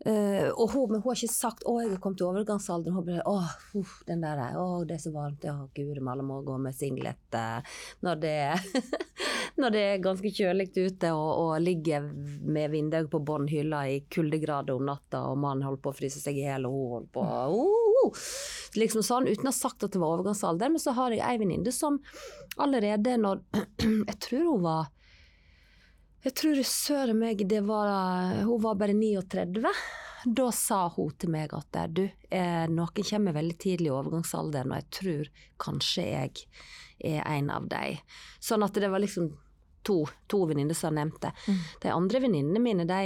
Uh, 0.00 0.48
og 0.56 0.70
hun, 0.72 0.86
men 0.88 1.02
hun 1.02 1.10
har 1.10 1.18
ikke 1.18 1.28
sagt 1.28 1.64
'å, 1.68 1.74
jeg 1.82 1.90
er 1.92 1.98
kommet 2.00 2.16
til 2.16 2.30
overgangsalderen'. 2.30 2.94
Hun 2.96 3.04
bare 3.04 3.24
'å, 3.28 3.34
uh, 3.76 3.90
den 4.08 4.22
der, 4.24 4.38
å, 4.56 4.80
det 4.88 4.94
er 4.96 5.02
så 5.02 5.12
varmt', 5.12 5.44
ja, 5.44 5.52
guri 5.76 6.00
malla 6.00 6.24
må 6.24 6.38
gå 6.46 6.56
med 6.56 6.72
singlet 6.72 7.36
uh, 7.36 7.60
når, 8.00 8.22
det, 8.22 8.36
når 9.60 9.74
det 9.74 9.82
er 9.90 10.04
ganske 10.06 10.32
kjølig 10.32 10.70
ute 10.72 11.10
og, 11.12 11.28
og 11.42 11.52
ligger 11.60 12.06
med 12.40 12.72
vinduet 12.72 13.10
på 13.12 13.20
bånn 13.20 13.50
hylla 13.52 13.82
i 13.92 14.00
kuldegrader 14.08 14.80
om 14.80 14.88
natta, 14.88 15.26
og 15.28 15.36
mannen 15.42 15.68
holder 15.68 15.84
på 15.84 15.92
å 15.92 15.98
fryse 16.00 16.22
seg 16.22 16.40
i 16.40 16.46
hjel, 16.46 16.64
og 16.64 16.78
hun 16.78 16.94
holder 16.94 17.12
på 17.18 17.26
uh, 17.28 18.24
Liksom 18.80 19.04
sånn, 19.04 19.28
uten 19.28 19.50
å 19.50 19.52
ha 19.52 19.56
sagt 19.56 19.84
at 19.84 19.92
det 19.92 20.00
var 20.00 20.14
overgangsalder. 20.16 20.70
Men 20.72 20.80
så 20.80 20.94
har 20.96 21.12
jeg 21.12 21.20
ei 21.26 21.36
venninne 21.42 21.72
som 21.74 21.98
allerede 22.56 23.18
når 23.20 23.44
Jeg 24.10 24.16
tror 24.24 24.46
hun 24.46 24.64
var 24.64 24.88
jeg 26.24 26.36
tror 26.36 26.62
søren 26.68 27.18
meg 27.20 27.42
det 27.48 27.62
var 27.64 28.42
Hun 28.44 28.62
var 28.62 28.78
bare 28.80 28.96
39. 28.96 29.64
Da 30.24 30.50
sa 30.52 30.82
hun 30.92 31.14
til 31.16 31.32
meg 31.32 31.52
at 31.56 31.78
du, 31.96 32.02
eh, 32.28 32.66
noen 32.68 33.06
kommer 33.08 33.32
veldig 33.32 33.56
tidlig 33.56 33.88
i 33.88 33.94
overgangsalderen, 33.94 34.68
og 34.68 34.82
jeg 34.82 34.90
tror 34.98 35.30
kanskje 35.64 36.04
jeg 36.04 36.42
er 37.00 37.22
en 37.24 37.48
av 37.48 37.70
dem. 37.70 38.02
Sånn 38.36 38.66
at 38.66 38.76
det 38.76 38.90
var 38.92 39.00
liksom 39.00 39.30
to, 39.82 40.04
to 40.28 40.42
venninner 40.44 40.76
som 40.76 40.94
nevnte. 40.94 41.32
Mm. 41.48 41.58
De 41.80 41.92
andre 41.94 42.20
venninnene 42.20 42.60
mine 42.60 42.86
de, 42.88 43.00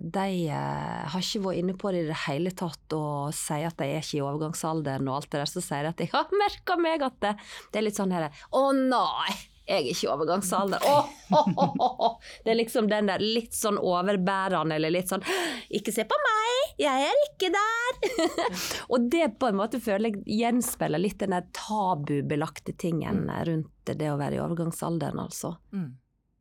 de, 0.00 0.48
har 0.48 1.20
ikke 1.20 1.44
vært 1.44 1.60
inne 1.60 1.76
på 1.76 1.92
det 1.92 2.04
i 2.04 2.08
det 2.08 2.18
hele 2.24 2.54
tatt 2.56 2.96
og 2.96 3.36
sier 3.36 3.68
at 3.68 3.78
de 3.80 3.88
er 3.90 4.00
ikke 4.00 4.20
i 4.20 4.24
overgangsalderen 4.24 5.08
og 5.10 5.20
alt 5.20 5.30
det 5.30 5.42
der. 5.42 5.52
Så 5.52 5.64
sier 5.64 5.84
de 5.84 5.92
at 5.92 6.04
jeg 6.04 6.14
har 6.14 6.32
merka 6.40 6.78
meg 6.80 7.04
at 7.04 7.20
det, 7.20 7.36
det 7.70 7.82
er 7.82 7.88
litt 7.90 8.00
sånn 8.00 8.16
her 8.16 8.30
Å 8.30 8.66
nei! 8.80 9.34
Jeg 9.70 9.84
er 9.84 9.90
ikke 9.92 10.06
i 10.06 10.10
overgangsalder. 10.10 10.82
Oh, 10.90 11.10
oh, 11.30 11.74
oh, 11.78 12.32
det 12.44 12.52
er 12.52 12.58
liksom 12.58 12.88
den 12.90 13.10
der 13.10 13.22
litt 13.22 13.54
sånn 13.54 13.78
overbærende, 13.78 14.76
eller 14.76 14.90
litt 14.90 15.12
sånn 15.12 15.22
Ikke 15.70 15.94
se 15.94 16.04
på 16.10 16.18
meg, 16.24 16.74
jeg 16.82 17.06
er 17.06 17.22
ikke 17.28 17.52
der! 17.54 18.00
og 18.92 19.06
det 19.12 19.28
på 19.38 19.50
en 19.50 19.60
måte 19.60 19.80
føler 19.82 20.10
jeg 20.10 20.40
gjenspeiler 20.40 21.02
litt 21.02 21.20
den 21.22 21.36
der 21.36 21.46
tabubelagte 21.56 22.74
tingen 22.80 23.24
mm. 23.28 23.32
rundt 23.50 23.94
det 23.94 24.10
å 24.10 24.18
være 24.20 24.38
i 24.38 24.42
overgangsalderen, 24.42 25.22
altså. 25.22 25.54
Mm. 25.74 25.94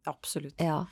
Absolutt. 0.09 0.57
Ja. 0.61 0.83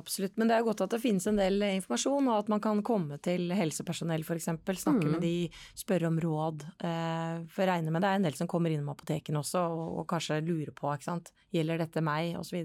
Absolutt, 0.00 0.38
men 0.40 0.48
det 0.48 0.56
er 0.56 0.64
godt 0.64 0.80
at 0.84 0.94
det 0.94 1.02
finnes 1.02 1.26
en 1.28 1.36
del 1.36 1.60
informasjon, 1.66 2.30
og 2.30 2.38
at 2.38 2.50
man 2.52 2.62
kan 2.64 2.80
komme 2.86 3.18
til 3.24 3.52
helsepersonell 3.52 4.24
f.eks. 4.24 4.48
Snakke 4.48 5.04
mm. 5.04 5.10
med 5.12 5.20
de, 5.24 5.34
spørre 5.78 6.08
om 6.08 6.18
råd. 6.22 6.64
Eh, 6.80 7.42
for 7.52 7.64
jeg 7.64 7.70
regner 7.70 7.94
med 7.94 8.04
det 8.04 8.10
er 8.10 8.20
en 8.20 8.26
del 8.28 8.38
som 8.38 8.48
kommer 8.50 8.72
innom 8.72 8.92
apotekene 8.94 9.42
også 9.42 9.66
og, 9.68 10.02
kanskje 10.08 10.40
lurer 10.46 10.72
på 10.76 10.90
ikke 10.94 11.10
sant? 11.10 11.32
gjelder 11.52 11.82
dette 11.82 12.00
meg 12.04 12.38
osv. 12.40 12.64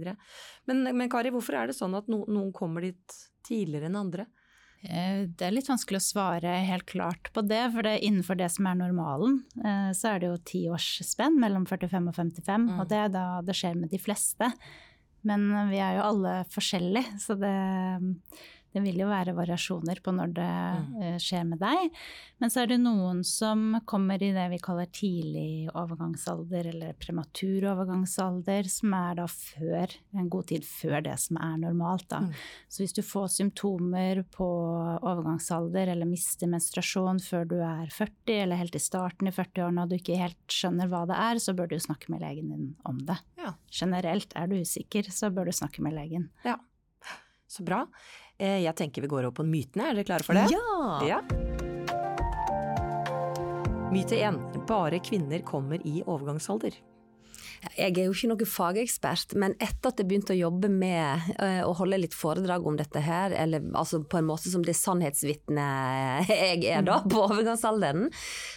Men, 0.70 0.84
men 0.88 1.12
Kari, 1.12 1.34
hvorfor 1.36 1.60
er 1.60 1.70
det 1.70 1.78
sånn 1.78 1.98
at 2.00 2.08
no, 2.12 2.24
noen 2.32 2.54
kommer 2.56 2.88
dit 2.88 3.20
tidligere 3.48 3.92
enn 3.92 4.00
andre? 4.00 4.28
Eh, 4.86 5.26
det 5.28 5.48
er 5.48 5.56
litt 5.56 5.70
vanskelig 5.70 6.00
å 6.00 6.06
svare 6.06 6.58
helt 6.68 6.86
klart 6.90 7.32
på 7.36 7.44
det, 7.44 7.64
for 7.74 7.88
det 7.88 7.98
innenfor 8.06 8.38
det 8.40 8.50
som 8.54 8.70
er 8.70 8.78
normalen, 8.80 9.42
eh, 9.64 9.90
så 9.98 10.14
er 10.14 10.22
det 10.22 10.30
jo 10.30 10.44
tiårsspenn 10.52 11.40
mellom 11.42 11.66
45 11.68 12.12
og 12.12 12.20
55, 12.20 12.68
mm. 12.68 12.76
og 12.78 12.92
det 12.92 13.02
er 13.04 13.16
da 13.16 13.26
det 13.46 13.58
skjer 13.58 13.80
med 13.80 13.92
de 13.92 14.00
fleste. 14.02 14.52
Men 15.26 15.50
vi 15.72 15.80
er 15.82 15.98
jo 15.98 16.06
alle 16.06 16.34
forskjellige, 16.54 17.18
så 17.24 17.36
det, 17.40 17.56
det 18.78 18.84
vil 18.86 19.00
jo 19.02 19.10
være 19.10 19.34
variasjoner 19.34 20.02
på 20.06 20.14
når 20.14 20.34
det 20.38 20.52
mm. 20.54 20.86
Eh, 20.98 21.16
skjer 21.22 21.46
med 21.50 21.60
deg. 21.62 21.96
Men 22.42 22.52
så 22.54 22.64
er 22.64 22.72
det 22.72 22.78
noen 22.82 23.24
som 23.26 23.80
kommer 23.90 24.22
i 24.22 24.30
det 24.36 24.46
vi 24.52 24.60
kaller 24.62 24.90
tidlig 24.94 25.68
overgangsalder, 25.72 26.70
eller 26.72 26.98
prematur 27.02 27.66
overgangsalder, 27.72 28.70
som 28.70 28.94
er 28.98 29.18
da 29.20 29.26
før, 29.32 29.96
en 30.14 30.30
god 30.34 30.50
tid 30.52 30.68
før 30.68 31.02
det 31.08 31.16
som 31.24 31.40
er 31.42 31.58
normalt. 31.64 32.06
Da. 32.12 32.22
Mm. 32.26 32.32
Så 32.70 32.84
hvis 32.84 32.96
du 32.98 33.02
får 33.06 33.34
symptomer 33.40 34.22
på 34.34 34.48
overgangsalder, 35.02 35.94
eller 35.96 36.10
mister 36.10 36.50
menstruasjon 36.52 37.22
før 37.24 37.50
du 37.50 37.58
er 37.58 37.90
40, 37.94 38.38
eller 38.44 38.62
helt 38.62 38.78
i 38.78 38.84
starten 38.84 39.32
i 39.32 39.34
40-årene, 39.34 39.86
og 39.86 39.92
du 39.92 39.98
ikke 39.98 40.22
helt 40.22 40.54
skjønner 40.54 40.92
hva 40.92 41.06
det 41.10 41.18
er, 41.18 41.42
så 41.42 41.58
bør 41.58 41.74
du 41.74 41.80
snakke 41.82 42.14
med 42.14 42.22
legen 42.26 42.54
din 42.54 42.72
om 42.86 43.02
det. 43.10 43.18
Ja. 43.42 43.56
Generelt 43.74 44.38
er 44.38 44.50
du 44.52 44.60
usikker, 44.62 45.10
så 45.14 45.34
bør 45.34 45.50
du 45.50 45.58
snakke 45.58 45.82
med 45.86 45.98
legen. 45.98 46.30
Ja, 46.46 46.60
så 47.48 47.64
bra. 47.64 47.86
Eh, 48.38 48.60
jeg 48.64 48.76
tenker 48.78 49.02
vi 49.02 49.10
går 49.10 49.28
over 49.28 49.40
på 49.40 49.48
mytene, 49.48 49.90
er 49.90 49.98
dere 49.98 50.08
klare 50.08 50.26
for 50.28 50.38
det? 50.38 50.46
Ja! 50.54 51.02
ja. 51.08 51.22
Myte 53.88 54.20
1. 54.20 54.38
Bare 54.68 55.00
kvinner 55.00 55.42
kommer 55.48 55.82
i 55.88 56.02
overgangsalder. 56.06 56.76
Jeg 57.74 57.96
er 57.96 58.06
jo 58.06 58.14
ikke 58.14 58.28
noen 58.30 58.50
fagekspert, 58.50 59.34
men 59.40 59.56
etter 59.58 59.90
at 59.90 59.98
jeg 59.98 60.06
begynte 60.10 60.36
å 60.36 60.38
jobbe 60.38 60.70
med 60.70 61.32
uh, 61.40 61.64
å 61.66 61.72
holde 61.80 61.98
litt 62.04 62.14
foredrag 62.14 62.68
om 62.70 62.78
dette 62.78 63.02
her, 63.02 63.34
eller 63.34 63.66
altså 63.78 64.04
på 64.06 64.20
en 64.20 64.28
måte 64.28 64.52
som 64.54 64.62
det 64.66 64.76
sannhetsvitne 64.78 65.66
jeg 66.28 66.68
er 66.70 66.86
da, 66.86 67.00
på 67.10 67.24
overgangsalderen, 67.26 68.12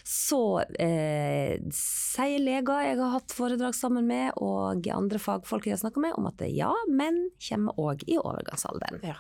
så 0.05 0.43
eh, 0.77 1.57
sier 1.73 2.45
leger 2.45 2.91
jeg 2.91 3.01
har 3.01 3.17
hatt 3.17 3.33
foredrag 3.33 3.79
sammen 3.79 4.11
med, 4.11 4.37
og 4.37 4.85
andre 4.93 5.23
fagfolk 5.23 5.71
jeg 5.71 5.79
har 5.79 5.85
snakka 5.87 6.05
med, 6.05 6.17
om 6.21 6.29
at 6.29 6.45
ja, 6.53 6.75
menn 6.93 7.31
kommer 7.49 7.81
òg 7.81 8.05
i 8.11 8.21
overgangsalderen. 8.21 9.01
Ja. 9.07 9.17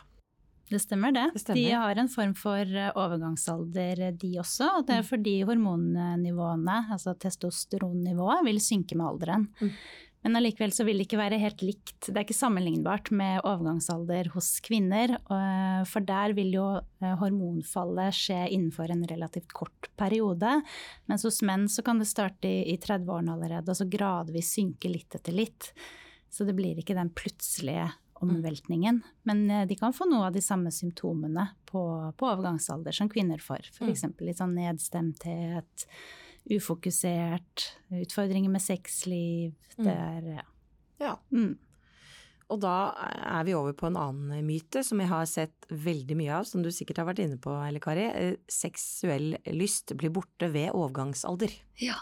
Det 0.70 0.78
stemmer 0.78 1.14
det. 1.14 1.24
det 1.34 1.42
stemmer. 1.42 1.58
De 1.60 1.78
har 1.82 1.98
en 1.98 2.10
form 2.10 2.34
for 2.38 2.76
eh, 2.82 2.92
overgangsalder 2.94 4.04
de 4.20 4.30
også. 4.42 4.68
og 4.78 4.86
Det 4.86 5.00
er 5.00 5.02
mm. 5.02 5.08
fordi 5.08 5.34
hormonnivåene, 5.48 6.76
altså 6.94 7.16
testosteronnivået, 7.18 8.44
vil 8.46 8.62
synke 8.62 8.98
med 8.98 9.08
alderen. 9.08 9.48
Mm. 9.58 9.74
Men 10.20 10.36
allikevel 10.36 10.72
så 10.76 10.84
vil 10.84 11.00
det 11.00 11.06
ikke 11.06 11.18
være 11.20 11.38
helt 11.40 11.62
likt. 11.64 12.10
Det 12.10 12.12
er 12.12 12.26
ikke 12.26 12.36
sammenlignbart 12.36 13.08
med 13.16 13.40
overgangsalder 13.40 14.28
hos 14.34 14.50
kvinner. 14.64 15.14
For 15.88 16.04
der 16.04 16.34
vil 16.36 16.52
jo 16.58 16.66
eh, 16.76 17.14
hormonfallet 17.22 18.18
skje 18.18 18.42
innenfor 18.52 18.92
en 18.92 19.06
relativt 19.08 19.54
kort 19.56 19.88
periode. 20.00 20.58
Mens 21.08 21.24
hos 21.26 21.40
menn 21.46 21.64
så 21.72 21.84
kan 21.86 22.02
det 22.02 22.10
starte 22.10 22.50
i 22.50 22.76
30-årene 22.76 23.32
allerede, 23.32 23.72
og 23.72 23.80
så 23.80 23.88
gradvis 23.88 24.52
synke 24.58 24.92
litt 24.92 25.16
etter 25.16 25.34
litt. 25.40 25.72
Så 26.30 26.44
det 26.46 26.54
blir 26.58 26.78
ikke 26.78 26.98
den 26.98 27.10
plutselige 27.16 27.88
omveltningen. 28.22 29.00
Men 29.28 29.44
eh, 29.50 29.66
de 29.68 29.76
kan 29.78 29.94
få 29.96 30.08
noe 30.10 30.28
av 30.28 30.36
de 30.36 30.42
samme 30.44 30.72
symptomene 30.74 31.46
på, 31.70 31.82
på 32.16 32.28
overgangsalder 32.32 32.96
som 32.96 33.10
kvinner 33.12 33.42
får. 33.42 33.72
F.eks. 33.72 34.04
Mm. 34.04 34.14
litt 34.26 34.42
sånn 34.42 34.54
nedstemthet, 34.58 35.86
ufokusert, 36.50 37.66
utfordringer 38.02 38.52
med 38.52 38.64
sexliv. 38.64 39.56
Mm. 39.76 39.84
Det 39.84 39.96
er 39.96 40.30
ja. 40.36 40.46
ja. 41.02 41.16
Mm. 41.34 41.58
Og 42.50 42.58
da 42.58 42.74
er 43.38 43.44
vi 43.46 43.54
over 43.54 43.74
på 43.78 43.86
en 43.86 43.98
annen 44.00 44.42
myte 44.46 44.82
som 44.86 44.98
jeg 44.98 45.10
har 45.12 45.26
sett 45.30 45.68
veldig 45.70 46.16
mye 46.18 46.40
av, 46.40 46.46
som 46.48 46.64
du 46.64 46.70
sikkert 46.74 46.98
har 47.02 47.06
vært 47.12 47.22
inne 47.22 47.38
på, 47.42 47.54
Elle 47.62 47.82
Kari. 47.82 48.08
Eh, 48.10 48.38
seksuell 48.50 49.36
lyst 49.54 49.94
blir 49.98 50.10
borte 50.14 50.50
ved 50.50 50.74
overgangsalder. 50.74 51.54
Ja. 51.78 52.00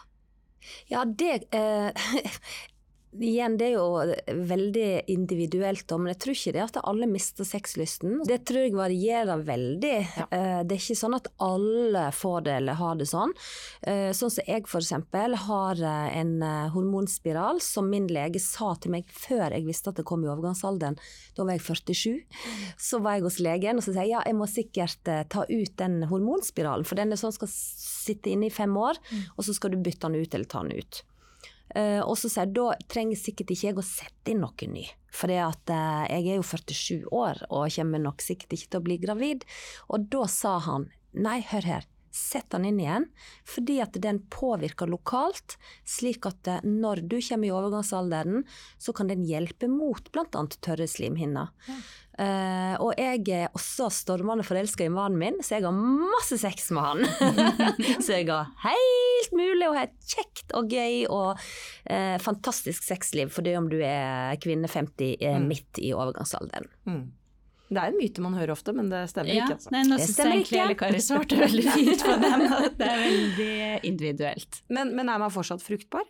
Ja, 0.88 1.04
det 1.04 1.48
eh, 1.54 1.92
Igjen, 3.16 3.54
det 3.56 3.70
er 3.70 3.78
jo 3.78 4.42
veldig 4.50 5.08
individuelt, 5.08 5.92
men 5.96 6.10
jeg 6.12 6.18
tror 6.20 6.36
ikke 6.36 6.52
det 6.52 6.60
at 6.66 6.76
alle 6.82 7.06
mister 7.08 7.46
sexlysten. 7.48 8.18
Det 8.28 8.42
tror 8.48 8.66
jeg 8.66 8.74
varierer 8.76 9.44
veldig. 9.48 9.94
Ja. 10.18 10.26
Eh, 10.28 10.60
det 10.68 10.76
er 10.76 10.82
ikke 10.82 10.98
sånn 11.00 11.16
at 11.16 11.30
alle 11.40 12.04
får 12.12 12.44
det 12.44 12.56
eller 12.60 12.76
har 12.76 13.00
det 13.00 13.08
sånn. 13.08 13.32
Eh, 13.80 14.10
sånn 14.16 14.34
som 14.34 14.44
jeg 14.44 14.68
f.eks. 14.68 14.92
har 15.46 15.82
eh, 15.88 16.18
en 16.20 16.34
hormonspiral 16.76 17.62
som 17.64 17.88
min 17.88 18.10
lege 18.12 18.42
sa 18.44 18.74
til 18.76 18.92
meg 18.98 19.08
før 19.08 19.56
jeg 19.56 19.66
visste 19.66 19.88
at 19.88 20.02
det 20.02 20.06
kom 20.08 20.26
i 20.26 20.30
overgangsalderen. 20.30 21.00
Da 21.34 21.48
var 21.48 21.56
jeg 21.56 21.64
47. 21.64 22.38
Så 22.76 23.00
var 23.00 23.16
jeg 23.16 23.28
hos 23.30 23.40
legen 23.40 23.80
og 23.80 23.88
så 23.88 23.94
sier 23.94 24.04
jeg 24.04 24.18
ja, 24.18 24.24
jeg 24.28 24.36
må 24.36 24.46
sikkert 24.52 25.00
ta 25.32 25.48
ut 25.48 25.76
den 25.80 26.02
hormonspiralen, 26.12 26.84
for 26.84 27.00
den 27.00 27.12
er 27.14 27.20
sånn 27.20 27.34
skal 27.34 27.48
sitte 27.50 28.34
inne 28.34 28.48
i 28.48 28.54
fem 28.54 28.76
år, 28.76 29.00
mm. 29.08 29.30
og 29.36 29.46
så 29.48 29.56
skal 29.56 29.72
du 29.72 29.80
bytte 29.80 30.08
den 30.08 30.20
ut 30.20 30.34
eller 30.34 30.48
ta 30.48 30.62
den 30.64 30.76
ut. 30.76 31.02
Uh, 31.74 32.00
og 32.04 32.16
så 32.20 32.30
sier 32.32 32.48
da 32.54 32.70
trenger 32.88 33.18
sikkert 33.20 33.52
ikke 33.52 33.68
jeg 33.68 33.80
å 33.80 33.84
sette 33.84 34.32
inn 34.32 34.40
noe 34.44 34.70
ny. 34.70 34.86
For 35.12 35.32
uh, 35.32 35.52
jeg 36.08 36.24
er 36.24 36.38
jo 36.38 36.46
47 36.46 37.08
år 37.12 37.44
og 37.48 37.68
kommer 37.74 38.02
nok 38.02 38.24
sikkert 38.24 38.56
ikke 38.56 38.72
til 38.72 38.80
å 38.80 38.86
bli 38.86 38.98
gravid. 39.02 39.46
Og 39.92 40.08
da 40.12 40.24
sa 40.32 40.58
han 40.64 40.88
nei, 41.18 41.40
hør 41.50 41.66
her, 41.66 41.88
sett 42.14 42.50
den 42.50 42.66
inn 42.68 42.80
igjen, 42.82 43.06
fordi 43.46 43.78
at 43.84 43.96
den 44.02 44.20
påvirker 44.32 44.90
lokalt, 44.90 45.56
slik 45.86 46.26
at 46.28 46.48
eh, 46.50 46.64
når 46.64 47.04
du 47.10 47.18
kommer 47.20 47.48
i 47.48 47.54
overgangsalderen, 47.54 48.44
så 48.80 48.94
kan 48.96 49.10
den 49.12 49.24
hjelpe 49.28 49.68
mot 49.70 50.10
bl.a. 50.14 50.44
tørre 50.64 50.88
slimhinner. 50.90 51.52
Ja. 51.68 51.78
Uh, 52.18 52.74
og 52.82 52.96
jeg 52.98 53.22
er 53.30 53.52
også 53.54 53.86
stormende 53.94 54.42
forelska 54.42 54.88
i 54.88 54.90
mannen 54.90 55.20
min, 55.20 55.36
så 55.38 55.54
jeg 55.54 55.68
har 55.68 55.76
masse 55.76 56.34
sex 56.42 56.72
med 56.74 56.82
han. 56.82 57.04
så 58.04 58.16
jeg 58.16 58.26
har 58.26 58.48
helt 58.64 59.36
mulig 59.38 59.68
å 59.68 59.76
ha 59.76 59.84
et 59.86 59.94
kjekt 60.02 60.50
og 60.58 60.74
gøy 60.74 61.04
og 61.06 61.38
uh, 61.38 62.16
fantastisk 62.24 62.82
sexliv 62.82 63.30
for 63.30 63.46
det 63.46 63.54
om 63.60 63.68
du 63.70 63.78
er 63.78 64.34
kvinne 64.42 64.66
50 64.66 65.14
uh, 65.22 65.36
mm. 65.38 65.46
midt 65.46 65.78
i 65.78 65.92
overgangsalderen. 65.94 66.66
Mm. 66.90 67.04
Det 67.68 67.82
er 67.84 67.92
en 67.92 67.98
myte 68.00 68.24
man 68.24 68.34
hører 68.34 68.54
ofte, 68.56 68.72
men 68.74 68.88
det 68.90 69.04
stemmer 69.12 69.36
ja, 69.36 69.44
ikke. 69.44 69.58
Altså. 69.60 69.72
Nei, 69.74 69.84
nå 69.86 69.98
syns 70.00 70.18
jeg 70.18 70.32
egentlig 70.32 70.60
Elle 70.64 70.76
Kari 70.80 71.02
svarte 71.04 71.38
veldig 71.38 71.64
fint 71.76 72.04
på 72.06 72.14
den. 72.22 72.46
Det 72.80 72.88
er 72.88 73.02
veldig 73.04 73.56
individuelt. 73.92 74.62
Men, 74.72 74.94
men 74.96 75.12
er 75.12 75.20
man 75.20 75.30
fortsatt 75.34 75.62
fruktbar? 75.62 76.08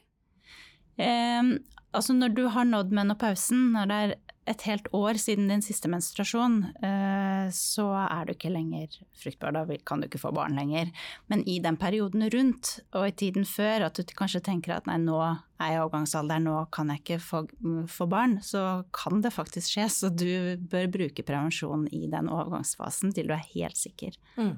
Um, 0.99 1.59
altså 1.93 2.15
når 2.15 2.33
du 2.39 2.45
har 2.55 2.67
nådd 2.69 2.95
menopausen, 2.95 3.73
når 3.75 3.91
det 3.91 3.99
er 4.07 4.17
et 4.49 4.63
helt 4.65 4.89
år 4.97 5.19
siden 5.21 5.51
din 5.51 5.63
siste 5.65 5.91
menstruasjon, 5.91 6.57
eh, 6.85 7.49
så 7.55 7.87
er 8.01 8.27
du 8.27 8.33
ikke 8.35 8.53
lenger 8.53 8.97
fruktbar. 9.21 9.53
Da 9.55 9.65
kan 9.87 10.01
du 10.01 10.09
ikke 10.09 10.21
få 10.23 10.33
barn 10.35 10.57
lenger. 10.59 10.91
Men 11.29 11.45
i 11.49 11.59
den 11.65 11.77
perioden 11.81 12.25
rundt, 12.33 12.79
og 12.97 13.09
i 13.09 13.15
tiden 13.25 13.47
før, 13.49 13.89
at 13.89 14.01
du 14.01 14.15
kanskje 14.17 14.43
tenker 14.49 14.77
at 14.77 14.89
nei, 14.89 14.99
nå 15.03 15.19
er 15.21 15.73
jeg 15.73 15.79
i 15.79 15.83
overgangsalderen, 15.83 16.49
nå 16.49 16.65
kan 16.75 16.93
jeg 16.93 17.03
ikke 17.03 17.21
få, 17.23 17.45
få, 17.91 18.09
barn, 18.11 18.39
så 18.45 18.85
kan 18.97 19.23
det 19.25 19.35
faktisk 19.37 19.75
skje. 19.75 19.89
Så 19.93 20.13
du 20.15 20.57
bør 20.59 20.91
bruke 20.99 21.27
prevensjon 21.27 21.87
i 21.93 22.07
den 22.11 22.33
overgangsfasen 22.33 23.15
til 23.17 23.29
du 23.29 23.37
er 23.37 23.49
helt 23.55 23.79
sikker. 23.79 24.17
Mm. 24.41 24.57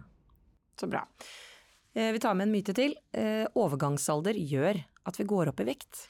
Så 0.81 0.89
bra. 0.91 1.05
Eh, 1.95 2.13
vi 2.15 2.23
tar 2.23 2.37
med 2.39 2.49
en 2.49 2.55
myte 2.55 2.75
til. 2.77 2.95
Eh, 3.13 3.47
overgangsalder 3.59 4.39
gjør 4.39 4.85
at 5.09 5.19
vi 5.19 5.27
går 5.29 5.51
opp 5.51 5.65
i 5.65 5.73
vekt. 5.73 6.07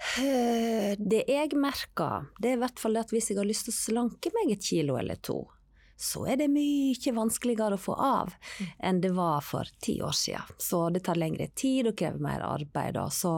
Eh, 0.00 0.96
det 0.98 1.24
jeg 1.28 1.56
merker, 1.60 2.30
det 2.40 2.52
er 2.52 2.58
i 2.58 2.62
hvert 2.62 2.80
fall 2.80 2.96
at 3.00 3.12
hvis 3.12 3.30
jeg 3.30 3.40
har 3.40 3.48
lyst 3.48 3.68
til 3.68 3.74
å 3.74 3.80
slanke 3.80 4.32
meg 4.36 4.54
et 4.54 4.64
kilo 4.64 4.96
eller 5.00 5.20
to, 5.20 5.42
så 6.00 6.24
er 6.32 6.38
det 6.40 6.48
mye 6.48 7.12
vanskeligere 7.12 7.76
å 7.76 7.80
få 7.80 7.92
av 8.00 8.32
enn 8.80 9.02
det 9.04 9.10
var 9.12 9.44
for 9.44 9.68
ti 9.84 9.98
år 10.00 10.16
siden. 10.16 10.56
Så 10.56 10.86
det 10.94 11.04
tar 11.04 11.20
lengre 11.20 11.50
tid 11.52 11.90
og 11.90 11.98
krever 12.00 12.22
mer 12.24 12.40
arbeid. 12.46 12.96
Så 13.12 13.34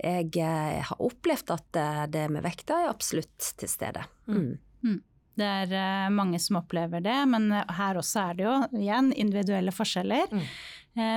jeg, 0.00 0.32
eh, 0.34 0.82
har 0.82 0.98
opplevd 0.98 1.54
at 1.54 1.78
eh, 1.78 2.04
det 2.10 2.26
med 2.34 2.42
vekta 2.42 2.82
er 2.82 2.90
absolutt 2.90 3.54
til 3.60 3.70
stede. 3.70 4.02
Mm. 4.26 4.40
Mm. 4.40 4.54
mm. 4.90 5.02
Det 5.34 5.46
er 5.50 6.10
mange 6.14 6.38
som 6.38 6.60
opplever 6.60 7.02
det, 7.02 7.16
men 7.26 7.48
her 7.50 7.98
også 7.98 8.20
er 8.20 8.36
det 8.38 8.44
jo 8.44 8.52
igjen 8.78 9.08
individuelle 9.18 9.72
forskjeller. 9.74 10.28
Mm. 10.30 10.44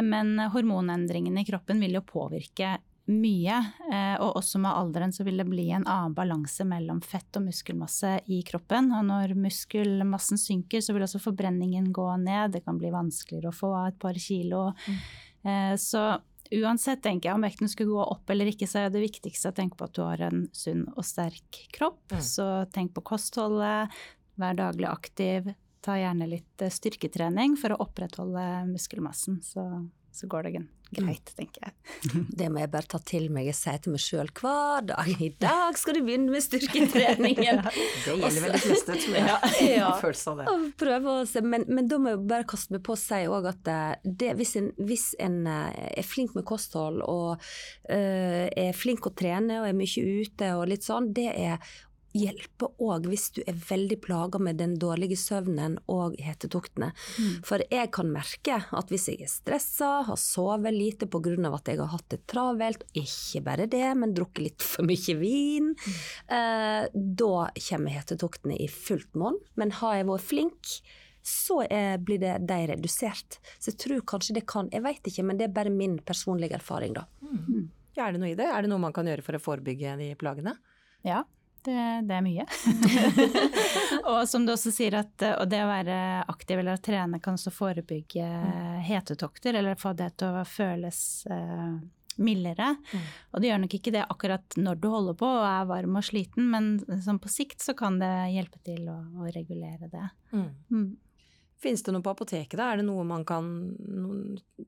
Men 0.10 0.32
hormonendringene 0.56 1.44
i 1.44 1.46
kroppen 1.46 1.84
vil 1.86 2.00
jo 2.00 2.02
påvirke 2.02 2.72
mye. 3.08 3.58
Eh, 3.92 4.16
og 4.22 4.38
også 4.40 4.60
med 4.62 4.74
alderen 4.76 5.14
så 5.16 5.26
vil 5.28 5.40
det 5.40 5.48
bli 5.48 5.70
en 5.72 5.88
annen 5.88 6.16
balanse 6.18 6.66
mellom 6.68 7.00
fett 7.06 7.40
og 7.40 7.48
muskelmasse 7.48 8.18
i 8.34 8.42
kroppen. 8.48 8.92
Og 8.96 9.06
når 9.08 9.36
muskelmassen 9.40 10.40
synker, 10.42 10.84
så 10.84 10.96
vil 10.96 11.08
også 11.08 11.22
forbrenningen 11.24 11.92
gå 11.96 12.08
ned. 12.24 12.56
Det 12.56 12.64
kan 12.66 12.80
bli 12.80 12.92
vanskeligere 12.94 13.52
å 13.52 13.56
få 13.56 13.72
av 13.76 13.92
et 13.92 14.02
par 14.02 14.20
kilo. 14.22 14.70
Mm. 14.88 14.98
Eh, 15.48 15.76
så 15.82 16.10
uansett 16.58 17.02
tenker 17.04 17.30
jeg 17.30 17.38
om 17.38 17.44
vekten 17.44 17.72
skulle 17.72 17.96
gå 17.96 18.04
opp 18.04 18.30
eller 18.32 18.52
ikke, 18.52 18.68
så 18.70 18.86
er 18.86 18.92
det 18.92 19.04
viktigste 19.04 19.52
å 19.52 19.56
tenke 19.56 19.80
på 19.80 19.88
at 19.88 19.96
du 19.98 20.04
har 20.06 20.22
en 20.30 20.46
sunn 20.56 20.86
og 20.94 21.06
sterk 21.08 21.64
kropp. 21.76 22.04
Mm. 22.12 22.24
Så 22.24 22.48
tenk 22.76 22.96
på 22.96 23.06
kostholdet, 23.14 23.96
vær 24.38 24.60
daglig 24.60 24.88
aktiv. 24.90 25.54
Ta 25.84 25.96
gjerne 26.00 26.28
litt 26.28 26.64
eh, 26.64 26.74
styrketrening 26.74 27.56
for 27.60 27.74
å 27.74 27.82
opprettholde 27.88 28.68
muskelmassen. 28.74 29.40
Så 29.46 29.64
så 30.18 30.30
går 30.30 30.48
det 30.48 30.58
greit, 30.96 31.32
tenker 31.36 31.68
jeg. 31.68 31.74
Det 32.40 32.48
må 32.52 32.62
jeg 32.62 32.72
bare 32.72 32.88
ta 32.90 33.00
til 33.04 33.28
meg. 33.34 33.48
Jeg 33.50 33.58
sier 33.58 33.82
til 33.84 33.94
meg 33.96 34.04
sjøl 34.04 34.30
hver 34.38 34.86
dag 34.88 35.10
i 35.24 35.30
dag 35.42 35.78
skal 35.80 35.98
du 35.98 36.04
begynne 36.08 36.32
med 36.32 36.44
styrketreningen. 36.46 37.62
det 38.06 38.16
gjelder 38.16 38.46
vel 38.46 38.56
de 38.56 38.62
fleste, 38.64 38.98
tror 39.04 39.18
jeg. 39.18 39.26
Ja, 39.68 39.82
ja. 39.82 39.90
følelse 40.00 40.32
av 40.32 40.42
det. 40.42 40.56
Prøve 40.80 41.16
å 41.22 41.26
se. 41.28 41.42
Men, 41.44 41.66
men, 41.68 41.90
da 41.92 42.00
må 42.02 42.14
jeg 42.14 42.24
bare 42.30 42.48
kaste 42.50 42.76
meg 42.76 42.84
på 42.88 42.96
å 42.96 43.00
si 43.00 43.22
òg 43.28 43.50
at 43.52 43.72
eh, 43.72 43.94
det, 44.06 44.34
hvis, 44.40 44.56
en, 44.60 44.70
hvis, 44.88 45.08
en, 45.24 45.42
eh, 45.52 45.82
er 46.02 46.08
flink 46.08 46.36
med 46.38 46.48
kosthold 46.48 47.02
og 47.06 47.44
øh, 47.92 48.46
er 48.48 48.78
flink 48.78 49.10
å 49.10 49.14
trene 49.18 49.62
og 49.62 49.70
er 49.70 49.78
mye 49.78 50.22
ute 50.22 50.54
og 50.58 50.68
litt 50.72 50.88
sånn, 50.88 51.12
det 51.18 51.30
er 51.34 51.76
hjelper 52.18 52.74
òg 52.84 53.08
hvis 53.12 53.30
du 53.38 53.42
er 53.48 53.58
veldig 53.68 54.00
plaga 54.04 54.42
med 54.42 54.60
den 54.62 54.76
dårlige 54.82 55.18
søvnen 55.20 55.78
og 55.92 56.18
hetetoktene. 56.22 56.92
Mm. 57.18 57.34
For 57.48 57.64
jeg 57.72 57.92
kan 57.96 58.12
merke 58.14 58.60
at 58.66 58.94
hvis 58.94 59.08
jeg 59.12 59.26
er 59.26 59.32
stressa, 59.32 59.92
har 60.08 60.22
sovet 60.22 60.76
lite 60.76 61.10
pga. 61.10 61.36
at 61.54 61.68
jeg 61.68 61.80
har 61.80 61.92
hatt 61.94 62.10
det 62.10 62.22
travelt, 62.28 62.86
ikke 62.94 63.44
bare 63.46 63.68
det, 63.68 63.88
men 63.98 64.14
drukket 64.14 64.44
litt 64.44 64.66
for 64.66 64.88
mye 64.88 65.18
vin, 65.20 65.74
mm. 65.74 65.98
eh, 66.38 66.84
da 66.94 67.50
kommer 67.70 67.98
hetetoktene 67.98 68.58
i 68.58 68.68
fullt 68.68 69.14
monn. 69.16 69.40
Men 69.56 69.76
har 69.82 70.00
jeg 70.00 70.10
vært 70.10 70.28
flink, 70.28 70.78
så 71.28 71.62
eh, 71.64 71.98
blir 72.00 72.22
det, 72.22 72.38
de 72.48 72.60
redusert. 72.72 73.40
Så 73.60 73.74
jeg 73.74 73.80
tror 73.84 74.06
kanskje 74.14 74.38
det 74.38 74.46
kan 74.48 74.70
Jeg 74.72 74.84
vet 74.86 75.10
ikke, 75.10 75.26
men 75.28 75.40
det 75.40 75.50
er 75.50 75.56
bare 75.56 75.74
min 75.74 75.98
personlige 76.00 76.56
erfaring, 76.56 76.96
da. 76.96 77.08
Mm. 77.22 77.68
Ja, 77.98 78.08
er 78.08 78.14
det 78.14 78.22
noe 78.22 78.32
i 78.32 78.38
det? 78.38 78.48
Er 78.48 78.64
det 78.64 78.70
noe 78.72 78.82
man 78.82 78.94
kan 78.96 79.08
gjøre 79.10 79.26
for 79.26 79.36
å 79.36 79.42
forebygge 79.42 79.98
de 80.00 80.12
plagene? 80.20 80.54
Ja, 81.06 81.24
det, 81.68 81.84
det 82.08 82.16
er 82.18 82.24
mye. 82.26 82.46
og 84.12 84.24
som 84.30 84.48
du 84.48 84.54
også 84.56 84.72
sier, 84.74 84.98
at 85.02 85.14
det 85.20 85.62
å 85.64 85.70
være 85.70 86.00
aktiv 86.32 86.62
eller 86.62 86.78
å 86.78 86.84
trene 86.84 87.20
kan 87.24 87.38
også 87.38 87.54
forebygge 87.54 88.26
mm. 88.26 88.82
hetetokter, 88.88 89.60
eller 89.60 89.80
få 89.80 89.94
det 89.98 90.14
til 90.20 90.40
å 90.40 90.46
føles 90.48 91.00
uh, 91.32 91.78
mildere. 92.18 92.74
Mm. 92.94 93.10
Og 93.32 93.42
det 93.42 93.52
gjør 93.52 93.64
nok 93.64 93.76
ikke 93.78 93.94
det 93.96 94.06
akkurat 94.06 94.60
når 94.60 94.80
du 94.82 94.88
holder 94.94 95.18
på 95.20 95.32
og 95.40 95.48
er 95.50 95.68
varm 95.70 96.00
og 96.00 96.08
sliten, 96.08 96.48
men 96.54 96.72
sånn 97.04 97.22
på 97.24 97.32
sikt 97.32 97.66
så 97.66 97.76
kan 97.78 98.00
det 98.02 98.14
hjelpe 98.34 98.62
til 98.66 98.88
å, 98.92 98.98
å 99.22 99.30
regulere 99.34 99.92
det. 99.92 100.08
Mm. 100.34 100.48
mm. 100.72 100.88
Finnes 101.58 101.82
det 101.82 101.90
noe 101.90 102.06
på 102.06 102.12
apoteket? 102.14 102.54
da? 102.60 102.68
Er 102.70 102.80
det 102.80 102.86
noe 102.86 103.02
man 103.08 103.24
kan 103.26 103.48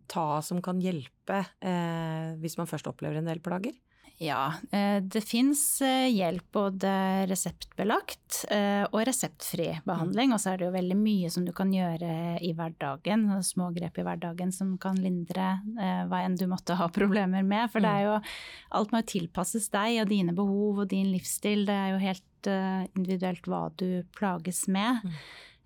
ta 0.09 0.39
som 0.41 0.57
kan 0.65 0.79
hjelpe 0.81 1.43
eh, 1.61 2.31
hvis 2.41 2.57
man 2.57 2.69
først 2.69 2.89
opplever 2.89 3.19
en 3.19 3.29
del 3.29 3.41
plager? 3.45 3.75
Ja, 4.21 4.53
eh, 4.71 4.97
det 5.01 5.21
fins 5.21 5.81
eh, 5.81 6.09
hjelp 6.11 6.51
både 6.51 6.89
reseptbelagt 7.29 8.41
eh, 8.51 8.83
og 8.83 9.05
reseptfri 9.07 9.69
behandling. 9.87 10.33
Og 10.35 10.41
så 10.43 10.51
er 10.51 10.59
det 10.59 10.67
jo 10.67 10.73
veldig 10.73 10.97
mye 10.99 11.29
som 11.31 11.45
du 11.47 11.53
kan 11.55 11.71
gjøre 11.71 12.35
i 12.43 12.51
hverdagen, 12.57 13.29
små 13.47 13.69
grep 13.77 14.01
i 14.01 14.03
hverdagen 14.03 14.51
som 14.51 14.75
kan 14.81 14.99
lindre 14.99 15.53
hva 15.71 16.19
enn 16.25 16.35
du 16.35 16.49
måtte 16.51 16.75
ha 16.75 16.89
problemer 16.99 17.47
med. 17.47 17.71
For 17.71 17.79
det 17.79 17.93
er 17.93 18.03
mm. 18.03 18.09
jo 18.09 18.79
alt 18.81 18.91
må 18.91 19.01
tilpasses 19.07 19.71
deg 19.71 20.01
og 20.03 20.11
dine 20.11 20.35
behov 20.35 20.83
og 20.83 20.91
din 20.91 21.13
livsstil. 21.13 21.63
Det 21.69 21.77
er 21.77 21.93
jo 21.93 22.03
helt 22.03 22.51
individuelt 22.99 23.47
hva 23.47 23.69
du 23.79 24.03
plages 24.19 24.65
med. 24.67 24.99
Mm. 24.99 25.15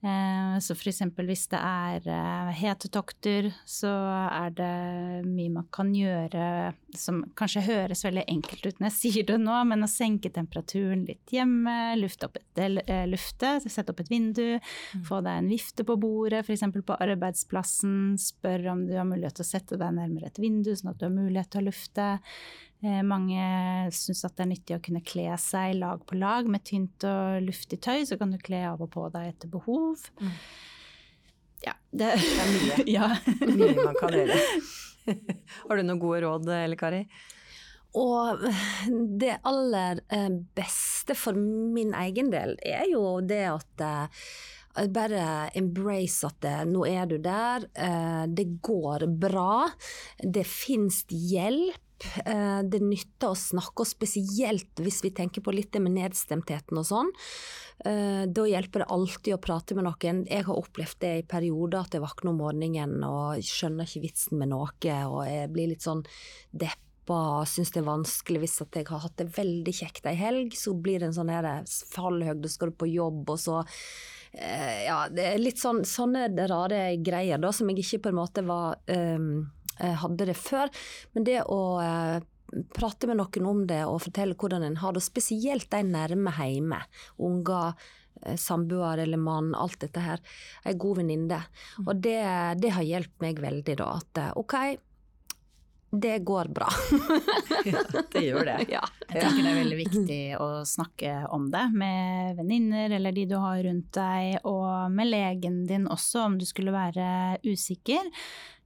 Eh, 0.03 0.59
så 0.59 0.75
f.eks. 0.75 0.99
hvis 1.15 1.45
det 1.53 1.59
er 1.63 2.07
eh, 2.11 2.49
hetetokter, 2.59 3.47
så 3.63 3.91
er 4.27 4.51
det 4.57 4.71
mye 5.29 5.53
man 5.53 5.69
kan 5.71 5.93
gjøre 5.95 6.73
som 6.99 7.21
kanskje 7.39 7.63
høres 7.69 8.03
veldig 8.03 8.25
enkelt 8.33 8.67
ut 8.67 8.81
når 8.81 8.89
jeg 8.89 8.97
sier 9.03 9.29
det 9.29 9.37
nå, 9.39 9.55
men 9.69 9.85
å 9.85 9.89
senke 9.89 10.33
temperaturen 10.33 11.05
litt 11.07 11.31
hjemme, 11.31 11.95
lufte, 12.01 12.27
opp 12.27 12.41
et, 12.41 12.83
eh, 12.83 13.05
lufte 13.07 13.55
sette 13.63 13.95
opp 13.95 14.03
et 14.03 14.11
vindu, 14.11 14.59
mm. 14.59 15.05
få 15.07 15.21
deg 15.23 15.39
en 15.39 15.49
vifte 15.53 15.87
på 15.87 15.95
bordet, 16.01 16.43
f.eks. 16.43 16.67
på 16.83 16.99
arbeidsplassen, 17.07 18.17
spør 18.19 18.73
om 18.73 18.83
du 18.89 18.97
har 18.99 19.07
mulighet 19.07 19.39
til 19.39 19.47
å 19.47 19.51
sette 19.53 19.79
deg 19.79 19.95
nærmere 20.01 20.33
et 20.33 20.43
vindu, 20.43 20.73
sånn 20.75 20.91
at 20.91 20.99
du 20.99 21.07
har 21.07 21.15
mulighet 21.15 21.53
til 21.55 21.63
å 21.63 21.69
lufte. 21.71 22.09
Eh, 22.83 22.99
mange 23.07 23.39
syns 23.95 24.25
at 24.27 24.35
det 24.35 24.43
er 24.43 24.49
nyttig 24.49 24.75
å 24.75 24.83
kunne 24.83 25.03
kle 25.07 25.29
seg 25.39 25.77
lag 25.79 26.01
på 26.03 26.17
lag 26.19 26.49
med 26.51 26.65
tynt 26.67 27.05
og 27.07 27.39
luftig 27.45 27.79
tøy. 27.83 28.03
Så 28.07 28.17
kan 28.19 28.33
du 28.33 28.39
kle 28.41 28.65
av 28.73 28.81
og 28.83 28.91
på 28.91 29.05
deg 29.13 29.29
etter 29.31 29.51
behov. 29.51 30.03
Mm. 30.19 30.33
Ja, 31.63 31.77
det, 31.91 32.09
det, 32.19 32.33
er 32.43 32.49
mye. 32.51 32.87
ja. 32.97 33.11
mye 33.39 33.77
man 33.85 33.95
kan 34.01 34.17
gjøre. 34.17 34.39
Har 35.69 35.79
du 35.79 35.85
noen 35.85 36.01
gode 36.01 36.25
råd, 36.25 36.51
Elle 36.57 36.79
Kari? 36.79 37.05
Og 37.99 38.43
det 39.21 39.37
aller 39.47 40.01
eh, 40.11 40.31
beste 40.57 41.15
for 41.15 41.37
min 41.37 41.93
egen 41.95 42.33
del 42.33 42.57
er 42.65 42.87
jo 42.89 43.21
det 43.23 43.45
at 43.51 43.83
eh, 43.85 44.27
bare 44.91 45.23
embrace 45.55 46.27
at 46.27 46.39
det, 46.43 46.55
nå 46.73 46.83
er 46.89 47.05
du 47.05 47.19
der, 47.21 47.67
det 48.25 48.47
går 48.65 49.05
bra, 49.21 49.67
det 50.17 50.47
fins 50.49 51.03
hjelp. 51.13 51.77
Eh, 52.25 52.61
det 52.67 52.81
nytter 52.83 53.31
å 53.31 53.37
snakke, 53.37 53.83
og 53.83 53.89
spesielt 53.89 54.81
hvis 54.83 55.01
vi 55.05 55.13
tenker 55.15 55.43
på 55.43 55.53
litt 55.55 55.71
det 55.73 55.81
med 55.83 55.95
nedstemtheten 55.97 56.79
og 56.79 56.87
sånn. 56.87 57.11
Eh, 57.85 58.23
da 58.29 58.45
hjelper 58.47 58.83
det 58.83 58.91
alltid 58.93 59.37
å 59.37 59.41
prate 59.41 59.77
med 59.77 59.87
noen. 59.87 60.23
Jeg 60.29 60.47
har 60.47 60.59
opplevd 60.59 61.01
det 61.03 61.13
i 61.19 61.27
perioder 61.27 61.83
at 61.83 61.95
jeg 61.95 62.03
våkner 62.03 62.33
om 62.33 62.41
morgenen 62.43 63.03
og 63.07 63.43
skjønner 63.43 63.89
ikke 63.89 64.05
vitsen 64.07 64.39
med 64.41 64.53
noe, 64.53 64.97
og 65.09 65.21
jeg 65.27 65.51
blir 65.53 65.71
litt 65.73 65.85
sånn 65.85 66.03
deppa 66.51 66.81
og 67.11 67.49
syns 67.51 67.73
det 67.75 67.81
er 67.81 67.89
vanskelig 67.89 68.43
hvis 68.45 68.61
at 68.63 68.77
jeg 68.79 68.87
har 68.87 69.01
hatt 69.03 69.17
det 69.19 69.33
veldig 69.35 69.73
kjekt 69.75 70.05
ei 70.07 70.15
helg, 70.15 70.55
så 70.55 70.71
blir 70.71 71.01
det 71.01 71.09
en 71.09 71.17
sånn 71.17 71.31
her 71.33 71.49
fallhøyde, 71.67 72.51
skal 72.51 72.71
du 72.71 72.77
på 72.79 72.87
jobb, 72.93 73.25
og 73.33 73.41
så 73.43 73.57
eh, 74.31 74.85
Ja, 74.85 75.01
det 75.11 75.25
er 75.33 75.41
litt 75.41 75.59
sånn 75.59 75.83
sånne 75.87 76.29
rare 76.47 76.85
greier 77.03 77.41
da, 77.43 77.51
som 77.51 77.67
jeg 77.71 77.83
ikke 77.83 78.05
på 78.05 78.13
en 78.13 78.21
måte 78.21 78.45
var 78.47 78.79
um, 78.87 79.51
hadde 79.79 80.29
det 80.29 80.37
før. 80.37 80.71
Men 81.15 81.27
det 81.27 81.41
å 81.49 81.59
uh, 81.81 82.19
prate 82.75 83.09
med 83.09 83.19
noen 83.19 83.49
om 83.49 83.65
det 83.69 83.81
og 83.87 84.03
fortelle 84.05 84.37
hvordan 84.37 84.65
en 84.67 84.79
har 84.83 84.95
det, 84.95 85.03
spesielt 85.05 85.69
de 85.73 85.81
nærme 85.87 86.33
hjemme, 86.37 86.79
unger, 87.17 87.73
samboer 88.39 89.01
eller 89.03 89.19
mann, 89.19 89.51
alt 89.57 89.81
dette 89.83 90.03
her, 90.03 90.21
ei 90.67 90.77
god 90.79 91.01
venninne. 91.01 91.41
Og 91.85 91.95
det, 91.97 92.21
det, 92.61 92.73
har 92.75 92.85
hjulpet 92.87 93.25
meg 93.25 93.41
veldig, 93.43 93.77
da. 93.81 93.89
At 93.99 94.21
OK, 94.39 94.55
det 95.93 96.19
går 96.25 96.45
bra. 96.45 96.69
ja, 97.65 97.81
det 98.11 98.23
gjør 98.25 98.47
det. 98.47 98.59
Ja. 98.73 98.81
Jeg 99.09 99.21
tenker 99.21 99.43
det 99.43 99.51
er 99.51 99.59
veldig 99.59 99.77
viktig 99.77 100.21
å 100.41 100.47
snakke 100.65 101.11
om 101.35 101.49
det 101.53 101.67
med 101.75 102.39
venninner 102.39 102.95
eller 102.97 103.13
de 103.13 103.27
du 103.29 103.35
har 103.37 103.59
rundt 103.65 103.91
deg, 103.93 104.39
og 104.49 104.89
med 104.93 105.11
legen 105.11 105.61
din 105.69 105.85
også, 105.91 106.23
om 106.25 106.39
du 106.41 106.47
skulle 106.49 106.73
være 106.73 107.37
usikker. 107.45 108.09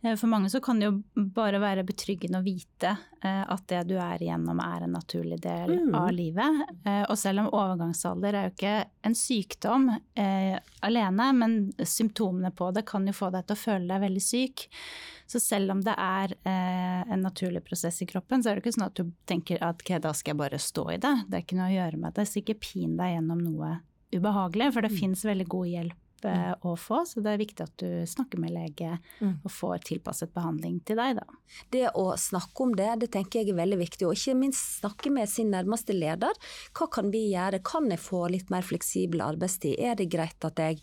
Eh, 0.01 0.15
for 0.15 0.27
mange 0.27 0.49
så 0.49 0.59
kan 0.61 0.79
det 0.79 0.85
jo 0.85 1.25
bare 1.33 1.59
være 1.61 1.85
betryggende 1.87 2.41
å 2.41 2.45
vite 2.45 2.91
eh, 3.23 3.43
at 3.43 3.63
det 3.71 3.81
du 3.89 3.95
er 3.97 4.21
igjennom 4.21 4.59
er 4.61 4.85
en 4.85 4.93
naturlig 4.93 5.39
del 5.41 5.73
mm. 5.87 5.95
av 5.97 6.09
livet. 6.13 6.63
Eh, 6.85 7.03
og 7.07 7.17
selv 7.17 7.43
om 7.43 7.51
overgangsalder 7.51 8.37
er 8.37 8.47
jo 8.47 8.53
ikke 8.53 8.75
en 9.09 9.17
sykdom 9.17 9.89
eh, 9.91 10.55
alene, 10.85 11.29
men 11.41 11.57
symptomene 11.81 12.53
på 12.53 12.69
det 12.75 12.85
kan 12.89 13.07
jo 13.09 13.15
få 13.17 13.31
deg 13.33 13.47
til 13.47 13.57
å 13.57 13.63
føle 13.63 13.89
deg 13.89 14.05
veldig 14.05 14.23
syk. 14.23 14.67
Så 15.27 15.41
selv 15.43 15.73
om 15.73 15.83
det 15.83 15.97
er 15.97 16.37
eh, 16.47 17.01
en 17.03 17.25
naturlig 17.25 17.65
prosess 17.65 17.99
i 18.05 18.09
kroppen, 18.09 18.43
så 18.43 18.51
er 18.51 18.57
det 18.57 18.65
ikke 18.65 18.77
sånn 18.77 18.89
at 18.89 18.99
du 19.01 19.11
tenker 19.27 19.61
at 19.65 19.81
okay, 19.81 19.99
da 20.03 20.13
skal 20.15 20.35
jeg 20.35 20.43
bare 20.45 20.61
stå 20.61 20.89
i 20.93 21.01
det. 21.03 21.15
Det 21.27 21.39
er 21.39 21.47
ikke 21.47 21.59
noe 21.59 21.71
å 21.71 21.77
gjøre 21.77 22.03
med 22.05 22.15
det. 22.15 22.29
Så 22.29 22.43
ikke 22.43 22.61
pin 22.61 22.95
deg 22.99 23.17
gjennom 23.17 23.41
noe 23.43 23.77
ubehagelig, 24.13 24.69
for 24.71 24.85
det 24.85 24.93
mm. 24.93 24.99
fins 25.01 25.25
veldig 25.27 25.47
god 25.51 25.71
hjelp 25.73 26.03
mm. 26.25 26.65
å 26.65 26.73
få. 26.79 27.03
Så 27.05 27.23
det 27.23 27.33
er 27.33 27.41
viktig 27.41 27.65
at 27.65 27.75
du 27.81 27.89
snakker 28.09 28.41
med 28.41 28.55
lege 28.55 28.95
mm. 29.19 29.39
og 29.43 29.53
får 29.53 29.85
tilpasset 29.91 30.33
behandling 30.35 30.79
til 30.87 30.99
deg, 30.99 31.21
da. 31.21 31.27
Det 31.73 31.85
å 31.95 32.09
snakke 32.19 32.65
om 32.65 32.75
det, 32.77 32.89
det 33.03 33.11
tenker 33.13 33.41
jeg 33.41 33.53
er 33.53 33.61
veldig 33.61 33.79
viktig. 33.83 34.07
Og 34.07 34.17
ikke 34.17 34.37
minst 34.39 34.81
snakke 34.81 35.13
med 35.13 35.29
sin 35.31 35.53
nærmeste 35.53 35.95
leder. 35.95 36.35
Hva 36.77 36.89
kan 36.91 37.13
vi 37.13 37.27
gjøre? 37.31 37.61
Kan 37.65 37.91
jeg 37.93 38.03
få 38.03 38.25
litt 38.33 38.51
mer 38.53 38.65
fleksibel 38.65 39.23
arbeidstid? 39.25 39.77
Er 39.79 39.97
det 39.99 40.11
greit 40.13 40.47
at 40.47 40.61
jeg 40.61 40.81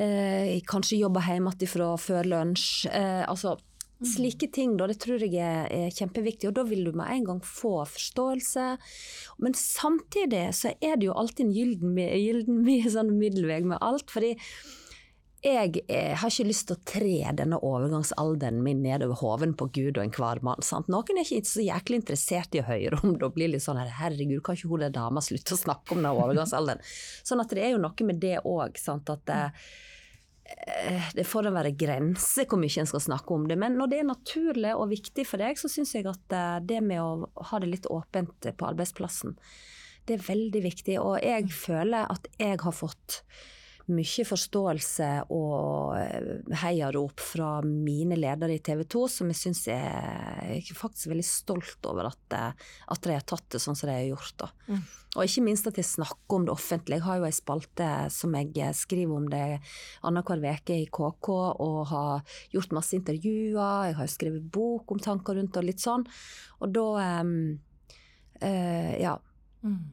Eh, 0.00 0.60
kanskje 0.70 1.00
jobber 1.00 1.24
hjemmefra 1.26 1.90
før 1.98 2.28
lunsj. 2.30 2.86
Eh, 2.88 3.24
altså. 3.28 3.58
Slike 4.00 4.48
ting, 4.54 4.76
da, 4.80 4.86
det 4.88 4.96
tror 5.02 5.20
jeg 5.20 5.36
er, 5.44 5.90
kjempeviktig, 5.92 6.48
og 6.48 6.56
da 6.56 6.64
vil 6.64 6.86
du 6.88 6.94
med 6.96 7.10
en 7.12 7.26
gang 7.26 7.40
få 7.44 7.82
forståelse. 7.84 8.66
Men 9.44 9.56
samtidig 9.56 10.46
så 10.56 10.72
er 10.80 10.96
det 10.96 11.10
jo 11.10 11.16
alltid 11.20 11.46
en 11.46 11.56
gylden, 11.56 11.98
gylden 11.98 12.92
sånn 12.96 13.16
middelvei 13.18 13.60
med 13.68 13.82
alt. 13.84 14.08
fordi 14.10 14.36
jeg 15.40 15.80
eh, 15.88 16.12
har 16.20 16.28
ikke 16.28 16.48
lyst 16.50 16.66
til 16.68 16.76
å 16.76 16.82
tre 16.84 17.14
denne 17.36 17.56
overgangsalderen 17.64 18.58
min 18.64 18.82
nedover 18.84 19.16
hoven 19.22 19.54
på 19.56 19.70
Gud 19.72 19.96
og 19.96 20.02
enhver 20.02 20.42
mann. 20.44 20.60
Sant? 20.64 20.90
Noen 20.92 21.16
er 21.16 21.24
ikke 21.24 21.48
så 21.48 21.64
jæklig 21.64 22.02
interessert 22.02 22.56
i 22.56 22.60
å 22.60 22.66
høre 22.66 22.98
om 23.00 23.14
det 23.16 23.24
og 23.24 23.38
blir 23.38 23.48
litt 23.48 23.64
sånn 23.64 23.80
her, 23.80 23.88
herregud, 24.02 24.42
kan 24.44 24.58
ikke 24.58 24.68
hun 24.68 24.84
der 24.84 24.92
dama 24.92 25.24
slutte 25.24 25.56
å 25.56 25.62
snakke 25.62 25.96
om 25.96 26.02
den 26.02 26.10
overgangsalderen? 26.12 26.84
Sånn 27.24 27.40
at 27.40 27.56
det 27.56 27.64
er 27.64 27.72
jo 27.72 27.80
noe 27.80 28.08
med 28.10 28.20
det 28.20 28.36
òg, 28.44 28.76
at 28.76 29.32
eh, 29.32 29.46
eh, 29.46 29.72
det 31.14 31.26
får 31.28 31.46
da 31.46 31.52
være 31.54 31.74
grenser 31.78 32.46
hvor 32.48 32.60
mye 32.60 32.82
en 32.82 32.88
skal 32.88 33.02
snakke 33.04 33.34
om 33.34 33.46
det. 33.50 33.58
Men 33.60 33.76
når 33.78 33.92
det 33.92 34.00
er 34.00 34.08
naturlig 34.08 34.72
og 34.76 34.90
viktig 34.92 35.26
for 35.28 35.42
deg, 35.42 35.58
så 35.60 35.70
syns 35.70 35.94
jeg 35.94 36.08
at 36.10 36.36
eh, 36.36 36.58
det 36.66 36.80
med 36.84 37.02
å 37.02 37.46
ha 37.50 37.60
det 37.62 37.70
litt 37.70 37.88
åpent 37.90 38.50
på 38.50 38.68
arbeidsplassen, 38.68 39.36
det 40.08 40.16
er 40.16 40.26
veldig 40.26 40.62
viktig. 40.64 40.98
Og 41.02 41.18
jeg 41.22 41.50
føler 41.54 42.10
at 42.10 42.28
jeg 42.40 42.60
har 42.62 42.76
fått 42.76 43.22
mye 43.90 44.24
forståelse 44.28 45.08
og 45.34 46.54
heiarop 46.62 47.22
fra 47.22 47.58
mine 47.66 48.18
ledere 48.18 48.56
i 48.56 48.62
TV 48.64 48.84
2, 48.84 49.04
som 49.10 49.30
jeg 49.32 49.40
syns 49.40 49.64
er 49.72 50.60
faktisk 50.76 51.10
veldig 51.10 51.26
stolt 51.26 51.88
over 51.90 52.10
at, 52.10 52.38
at 52.90 53.06
de 53.06 53.16
har 53.16 53.26
tatt 53.26 53.48
det 53.54 53.62
sånn 53.62 53.78
som 53.78 53.90
de 53.90 53.96
har 53.96 54.08
gjort. 54.10 54.46
Mm. 54.68 54.82
Og 55.16 55.26
ikke 55.26 55.42
minst 55.42 55.66
at 55.66 55.78
jeg 55.80 55.88
snakker 55.88 56.36
om 56.36 56.44
det 56.46 56.52
offentlig. 56.54 57.00
Jeg 57.00 57.06
har 57.08 57.18
jo 57.18 57.26
ei 57.26 57.34
spalte 57.34 57.88
som 58.14 58.36
jeg 58.38 58.74
skriver 58.78 59.16
om 59.16 59.26
det 59.32 59.46
annenhver 60.06 60.44
uke 60.60 60.76
i 60.76 60.86
KK, 60.86 61.30
og 61.64 61.80
har 61.90 62.36
gjort 62.54 62.76
masse 62.76 62.94
intervjuer. 62.98 63.88
Jeg 63.90 63.98
har 63.98 64.06
jo 64.06 64.12
skrevet 64.12 64.52
bok 64.54 64.94
om 64.94 65.02
tanker 65.02 65.40
rundt 65.40 65.58
og 65.58 65.66
litt 65.66 65.82
sånn. 65.82 66.06
Og 66.62 66.70
da 66.76 66.86
um, 67.24 67.34
uh, 68.42 68.94
Ja. 69.00 69.18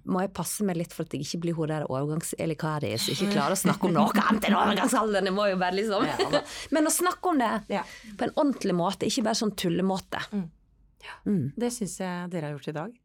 Må 0.07 0.21
jeg 0.23 0.31
passe 0.35 0.63
meg 0.63 0.77
litt 0.79 0.93
for 0.95 1.03
at 1.03 1.13
jeg 1.15 1.25
ikke 1.25 1.39
blir 1.43 1.57
hun 1.57 1.71
der 1.71 1.85
overgangs-Eli 1.89 2.55
Kari 2.59 2.93
som 3.01 3.15
ikke 3.15 3.33
klarer 3.33 3.57
å 3.57 3.59
snakke 3.59 3.89
om 3.89 3.97
noe 3.97 4.11
annet 4.23 4.47
enn 4.47 4.55
overgangsalderen. 4.55 5.27
Jeg 5.27 5.35
må 5.35 5.47
jo 5.51 5.57
bare 5.59 5.75
liksom 5.75 6.05
ja, 6.07 6.43
Men 6.75 6.87
å 6.87 6.93
snakke 6.93 7.33
om 7.33 7.41
det 7.41 7.51
ja. 7.75 7.83
på 8.15 8.29
en 8.29 8.35
ordentlig 8.35 8.77
måte, 8.77 9.09
ikke 9.09 9.25
bare 9.27 9.41
sånn 9.41 9.55
tullemåte. 9.59 10.23
Mm. 10.31 10.45
Ja. 11.03 11.17
Mm. 11.27 11.43
Det 11.59 11.71
syns 11.75 11.99
jeg 11.99 12.31
dere 12.31 12.49
har 12.49 12.55
gjort 12.55 12.71
i 12.71 12.77
dag. 12.79 12.95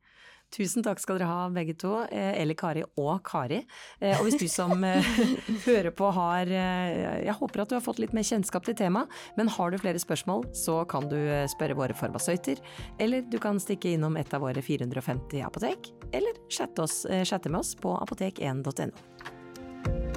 Tusen 0.53 0.85
takk 0.85 1.01
skal 1.01 1.19
dere 1.19 1.31
ha 1.31 1.49
begge 1.53 1.75
to, 1.81 1.95
Eli 2.13 2.43
eller 2.43 2.59
Kari 2.59 2.83
og 3.01 3.23
Kari. 3.27 3.63
Eh, 4.01 4.19
og 4.19 4.27
hvis 4.27 4.39
du 4.41 4.47
som 4.53 4.85
eh, 4.85 5.13
hører 5.67 5.93
på 5.97 6.11
har 6.13 6.51
Jeg 6.53 7.35
håper 7.39 7.63
at 7.63 7.71
du 7.71 7.77
har 7.77 7.85
fått 7.85 8.01
litt 8.03 8.15
mer 8.17 8.27
kjennskap 8.27 8.67
til 8.67 8.77
temaet, 8.79 9.11
men 9.39 9.51
har 9.53 9.73
du 9.73 9.81
flere 9.81 10.01
spørsmål, 10.03 10.47
så 10.57 10.83
kan 10.89 11.09
du 11.11 11.19
spørre 11.51 11.77
våre 11.79 11.97
farmasøyter, 11.97 12.61
eller 13.03 13.25
du 13.33 13.39
kan 13.43 13.61
stikke 13.63 13.95
innom 13.97 14.19
et 14.21 14.33
av 14.35 14.45
våre 14.45 14.63
450 14.63 15.45
apotek, 15.47 15.93
eller 16.13 16.37
chatte, 16.53 16.85
oss, 16.85 17.03
chatte 17.29 17.53
med 17.53 17.63
oss 17.63 17.75
på 17.79 17.95
apotek1.no. 18.05 20.12